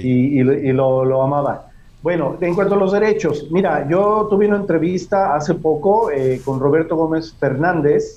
[0.03, 1.67] y, y lo- y lo, lo amaba.
[2.01, 6.61] Bueno, en cuanto a los derechos, mira, yo tuve una entrevista hace poco eh, con
[6.61, 8.15] Roberto Gómez Fernández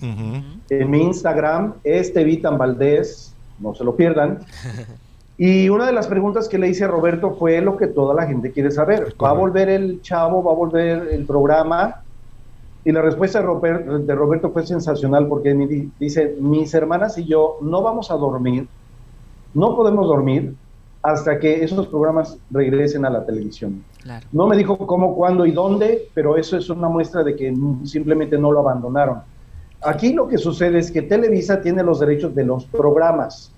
[0.69, 4.39] en mi Instagram, este Vitan Valdés, no se lo pierdan.
[5.37, 8.27] Y una de las preguntas que le hice a Roberto fue lo que toda la
[8.27, 9.15] gente quiere saber.
[9.19, 10.43] ¿Va a volver el chavo?
[10.43, 11.95] ¿Va a volver el programa?
[12.83, 15.53] Y la respuesta de Roberto, de Roberto fue sensacional porque
[15.99, 18.67] dice, mis hermanas y yo no vamos a dormir,
[19.53, 20.55] no podemos dormir
[21.03, 23.83] hasta que esos programas regresen a la televisión.
[24.01, 24.25] Claro.
[24.31, 27.53] No me dijo cómo, cuándo y dónde, pero eso es una muestra de que
[27.83, 29.19] simplemente no lo abandonaron.
[29.83, 33.51] Aquí lo que sucede es que Televisa tiene los derechos de los programas.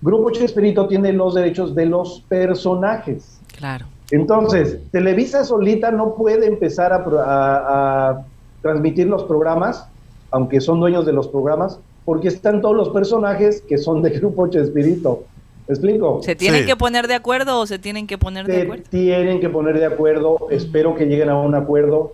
[0.00, 3.38] Grupo Chespirito tiene los derechos de los personajes.
[3.56, 3.86] Claro.
[4.10, 8.24] Entonces, Televisa solita no puede empezar a, a- a
[8.68, 9.86] transmitir los programas,
[10.30, 14.46] aunque son dueños de los programas, porque están todos los personajes que son de Grupo
[14.48, 15.24] Chespirito.
[15.68, 16.20] ¿Me explico?
[16.22, 16.66] ¿Se tienen Sí.
[16.66, 18.84] que poner de acuerdo o se tienen que poner de se acuerdo?
[18.90, 22.12] tienen que poner de acuerdo, espero que lleguen a un acuerdo,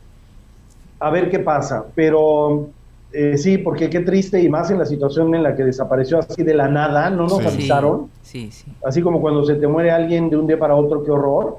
[0.98, 2.70] a ver qué pasa, pero
[3.12, 6.42] eh, sí, porque qué triste y más en la situación en la que desapareció así
[6.44, 7.46] de la nada, no nos Sí.
[7.46, 8.72] avisaron, Sí, sí.
[8.84, 11.58] así como cuando se te muere alguien de un día para otro, qué horror,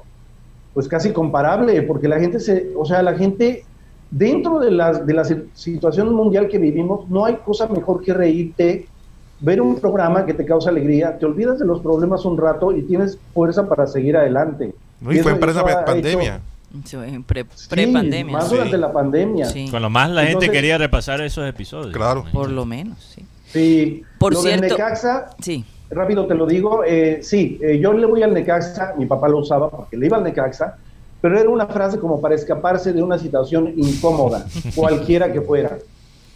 [0.72, 3.64] pues casi comparable, porque la gente se, o sea, la gente
[4.12, 8.12] dentro de la, de la si- situación mundial que vivimos, no hay cosa mejor que
[8.14, 8.86] reírte,
[9.40, 12.82] ver un programa que te causa alegría, te olvidas de los problemas un rato y
[12.82, 14.72] tienes fuerza para seguir adelante.
[15.00, 16.40] No, y fue en pandemia.
[17.04, 18.24] En pre- hecho- pre-pandemia.
[18.26, 18.50] Sí, más ¿no?
[18.50, 18.80] durante Sí.
[18.80, 19.44] la pandemia.
[19.46, 21.92] Sí, Con lo más la gente quería repasar esos episodios.
[21.92, 22.24] Claro.
[22.32, 23.26] por lo menos, sí.
[23.46, 24.02] Sí.
[24.18, 28.06] Por Lo del cierto- Necaxa, Sí, rápido te lo digo, eh, sí, eh, yo le
[28.06, 30.76] voy al Necaxa, mi papá lo usaba porque le iba al Necaxa,
[31.22, 34.44] pero era una frase como para escaparse de una situación incómoda,
[34.74, 35.78] cualquiera que fuera.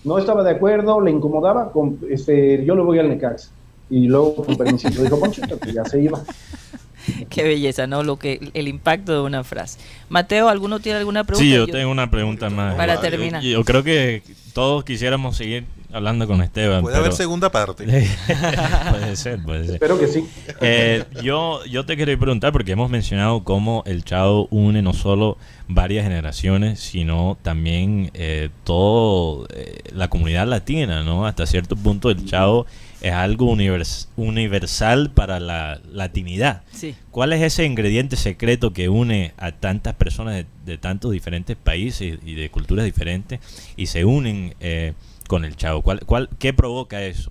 [0.04, 3.50] No estaba de acuerdo, le incomodaba, con, este, yo le voy al Necaxa.
[3.90, 6.22] Y luego, con permiso, dijo Ponchito, que ya se iba.
[7.30, 8.02] qué belleza, ¿no?
[8.02, 9.78] Lo que el impacto de una frase.
[10.08, 11.44] Mateo, ¿alguno tiene alguna pregunta?
[11.44, 12.76] Sí, yo tengo una pregunta más.
[12.76, 13.42] Para Yo- terminar.
[13.42, 14.22] Yo, creo que
[14.52, 16.82] todos quisiéramos seguir hablando con Esteban.
[16.82, 17.84] Puede haber segunda parte.
[18.90, 19.74] puede ser, puede ser.
[19.74, 20.24] Espero que sí.
[20.60, 25.38] Eh, yo, yo te quería preguntar, porque hemos mencionado cómo el Chavo une no solo
[25.68, 29.48] varias generaciones, sino también eh, toda
[29.92, 31.26] la comunidad latina, ¿no?
[31.26, 32.66] Hasta cierto punto el Chavo
[33.00, 36.62] es algo univers- universal para la latinidad.
[36.72, 36.94] Sí.
[37.10, 42.18] ¿Cuál es ese ingrediente secreto que une a tantas personas de, de tantos diferentes países
[42.24, 43.40] y de culturas diferentes
[43.76, 44.94] y se unen eh,
[45.26, 45.82] con el Chavo?
[45.82, 47.30] ¿Cuál, cuál, ¿Qué provoca eso?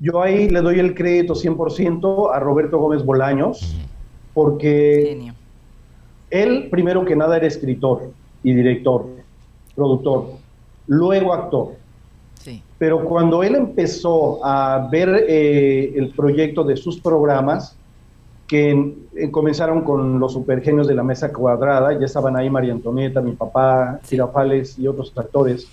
[0.00, 3.74] Yo ahí le doy el crédito 100% a Roberto Gómez Bolaños,
[4.34, 5.34] porque Genio.
[6.30, 8.10] Él, primero que nada, era escritor
[8.42, 9.06] y director,
[9.74, 10.30] productor,
[10.88, 11.68] luego actor.
[12.42, 12.60] Sí.
[12.76, 17.76] Pero cuando él empezó a ver eh, el proyecto de sus programas,
[18.48, 22.72] que en- en- comenzaron con los supergenios de la mesa cuadrada, ya estaban ahí María
[22.72, 25.66] Antonieta, mi papá, Girafales y otros actores,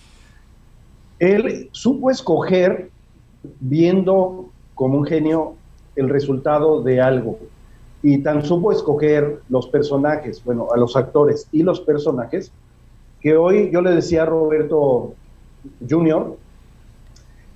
[1.22, 2.90] él supo escoger
[3.60, 5.54] viendo como un genio
[5.96, 7.38] el resultado de algo.
[8.02, 12.52] Y tan supo escoger los personajes, bueno, a los actores y los personajes,
[13.22, 15.14] que hoy yo le decía a Roberto
[15.88, 16.36] Jr.,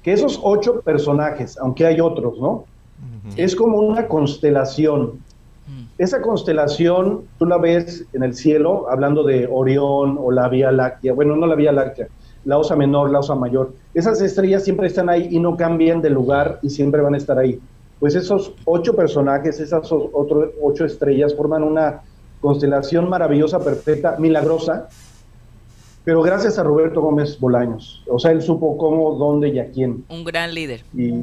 [0.04, 2.66] que esos ocho personajes, aunque hay otros, ¿no?
[3.36, 5.14] Es como una constelación.
[5.66, 5.86] Mm.
[5.98, 11.14] Esa constelación tú la ves en el cielo, hablando de Orión o la Vía Láctea,
[11.14, 12.08] bueno, no la Vía Láctea,
[12.46, 13.74] la Osa Menor, la Osa Mayor.
[13.94, 17.38] Esas estrellas siempre están ahí y no cambian de lugar y siempre van a estar
[17.38, 17.60] ahí.
[18.00, 22.02] Pues esos ocho personajes, esas otro- ocho estrellas forman una
[22.42, 24.88] constelación maravillosa, perfecta, milagrosa,
[26.04, 28.04] pero gracias a Roberto Gómez Bolaños.
[28.08, 30.82] O sea, él supo cómo, dónde y a quién Un gran líder.
[30.94, 31.14] y,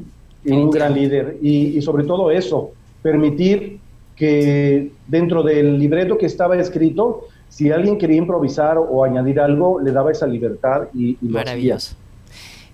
[0.45, 1.39] y un gran líder.
[1.41, 3.79] Y, y sobre todo eso, permitir
[4.17, 9.93] que dentro del libreto que estaba escrito, si alguien quería improvisar o añadir algo, le
[9.93, 11.53] daba esa libertad y, y lo hacía.
[11.53, 11.95] Maravilloso.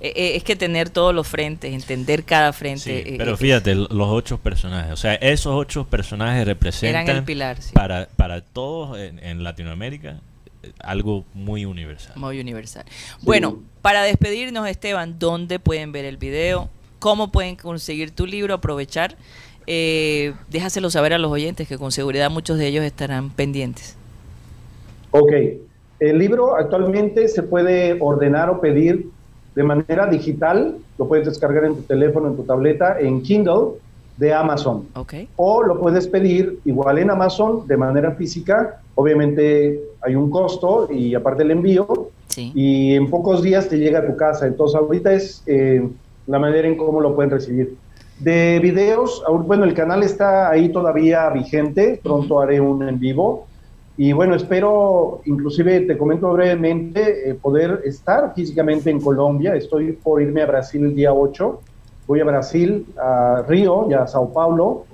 [0.00, 3.02] Eh, eh, es que tener todos los frentes, entender cada frente.
[3.02, 7.24] Sí, eh, pero fíjate, los ocho personajes, o sea, esos ocho personajes representan eran el
[7.24, 10.20] pilar, sí, para, para todos en, en Latinoamérica
[10.80, 12.12] algo muy universal.
[12.16, 12.84] muy universal.
[13.22, 16.68] Bueno, para despedirnos, Esteban, ¿dónde pueden ver el video?
[16.98, 18.54] ¿Cómo pueden conseguir tu libro?
[18.54, 19.16] Aprovechar.
[19.66, 23.96] Eh, déjaselo saber a los oyentes que con seguridad muchos de ellos estarán pendientes.
[25.10, 25.32] Ok,
[26.00, 29.08] el libro actualmente se puede ordenar o pedir
[29.54, 33.78] de manera digital, lo puedes descargar en tu teléfono, en tu tableta, en Kindle
[34.16, 34.86] de Amazon.
[34.94, 35.14] ¿Ok?
[35.36, 38.80] O lo puedes pedir igual en Amazon de manera física.
[38.94, 42.10] Obviamente hay un costo y aparte el envío.
[42.28, 42.52] Sí.
[42.54, 44.46] Y en pocos días te llega a tu casa.
[44.46, 45.88] Entonces ahorita es eh,
[46.26, 47.76] la manera en cómo lo pueden recibir.
[48.18, 52.00] De videos, bueno, el canal está ahí todavía vigente.
[52.02, 53.46] Pronto haré un en vivo.
[54.00, 59.56] Y bueno, espero, inclusive te comento brevemente, eh, poder estar físicamente en Colombia.
[59.56, 61.60] Estoy por irme a Brasil el día 8.
[62.06, 64.84] Voy a Brasil, a Río y a Sao Paulo.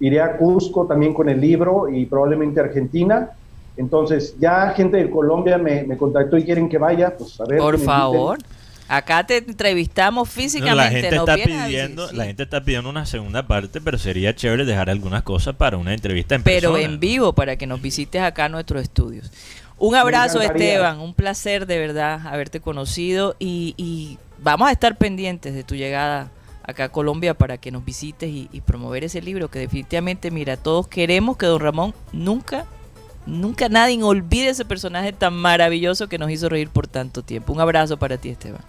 [0.00, 3.32] Iré a Cusco también con el libro y probablemente a Argentina.
[3.76, 7.58] Entonces, ya gente de Colombia me, me contactó y quieren que vaya, pues a ver.
[7.58, 8.38] Por favor.
[8.38, 8.53] inviten.
[8.86, 10.76] Acá te entrevistamos No, físicamente.
[10.76, 12.26] la gente está pidiendo, la sí.
[12.28, 16.34] gente está pidiendo una segunda parte, pero sería chévere dejar algunas cosas para una entrevista
[16.34, 16.92] en pero persona.
[16.92, 19.30] en vivo para que nos visites acá a nuestros estudios.
[19.78, 20.40] Un abrazo.
[20.40, 21.00] Esteban.
[21.00, 26.30] Un placer de verdad haberte conocido y, y vamos a estar pendientes de tu llegada
[26.62, 30.56] acá a Colombia para que nos visites y, y promover ese libro que definitivamente, mira,
[30.56, 32.66] todos queremos que don Ramón nunca,
[33.26, 37.52] nunca nadie olvide ese personaje tan maravilloso que nos hizo reír por tanto tiempo.
[37.52, 38.62] Un abrazo para ti, Esteban.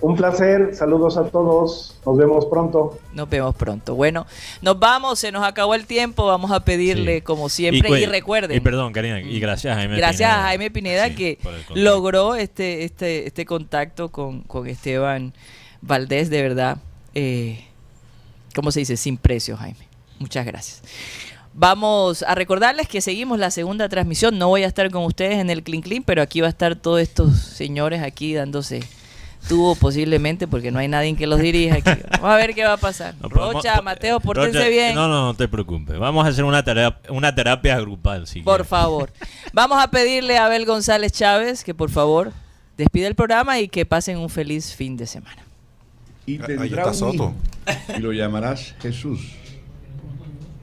[0.00, 2.98] Un placer, saludos a todos, nos vemos pronto.
[3.14, 3.94] Nos vemos pronto.
[3.94, 4.26] Bueno,
[4.60, 6.26] nos vamos, se nos acabó el tiempo.
[6.26, 7.20] Vamos a pedirle, Sí.
[7.22, 8.54] como siempre, y, cu- recuerden.
[8.56, 10.40] Y perdón, Karina, y gracias a Jaime Gracias Pineda.
[10.40, 11.38] a Jaime Pineda Sí, que
[11.74, 15.32] logró este, este, este contacto con, con Esteban
[15.80, 16.76] Valdés, de verdad.
[17.14, 17.64] Eh,
[18.54, 18.96] ¿Cómo se dice?
[18.98, 19.88] Sin precio, Jaime.
[20.18, 20.82] Muchas gracias.
[21.54, 24.38] Vamos a recordarles que seguimos la segunda transmisión.
[24.38, 26.76] No voy a estar con ustedes en el Clean Clean, pero aquí va a estar
[26.76, 28.80] todos estos señores aquí dándose
[29.48, 32.02] tubo posiblemente porque no hay nadie que los dirija aquí.
[32.12, 33.14] Vamos a ver qué va a pasar.
[33.20, 34.94] No, Rocha, vamos- Mateo, pórtense Rocha, bien.
[34.94, 35.98] No, no, no te preocupes.
[35.98, 38.26] Vamos a hacer una terapia, una terapia grupal.
[38.26, 38.68] Si Por quieres.
[38.68, 39.10] favor.
[39.52, 42.32] Vamos a pedirle a Abel González Chávez que por favor
[42.76, 45.42] despide el programa y que pasen un feliz fin de semana.
[46.26, 47.14] Y Ahí tendrá está un Soto.
[47.14, 47.34] hijo,
[47.96, 49.20] y lo llamarás Jesús,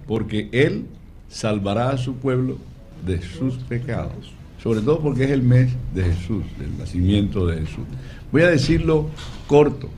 [0.07, 0.87] porque él
[1.29, 2.57] salvará a su pueblo
[3.05, 4.33] de sus pecados.
[4.61, 7.85] Sobre todo porque es el mes de Jesús, del nacimiento de Jesús.
[8.31, 9.09] Voy a decirlo
[9.47, 9.89] corto.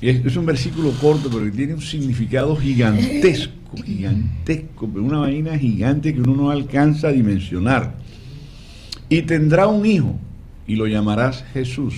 [0.00, 3.52] Es, es un versículo corto, pero que tiene un significado gigantesco,
[3.84, 7.94] gigantesco, una vaina gigante que uno no alcanza a dimensionar.
[9.08, 10.18] Y tendrá un hijo,
[10.66, 11.94] y lo llamarás Jesús,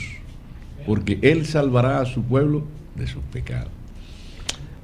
[0.86, 2.64] porque él salvará a su pueblo
[2.96, 3.70] de sus pecados.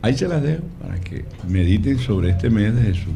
[0.00, 3.14] Ahí se las dejo para que mediten sobre este mes de Jesús.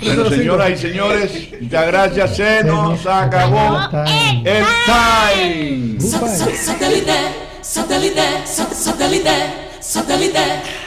[0.00, 2.36] Bueno, señoras y señores, muchas gracias.
[2.36, 3.78] Se nos acabó
[4.44, 6.00] el time.
[6.00, 7.12] Satellite,
[7.62, 9.30] satellite, satellite,
[9.80, 10.77] satellite.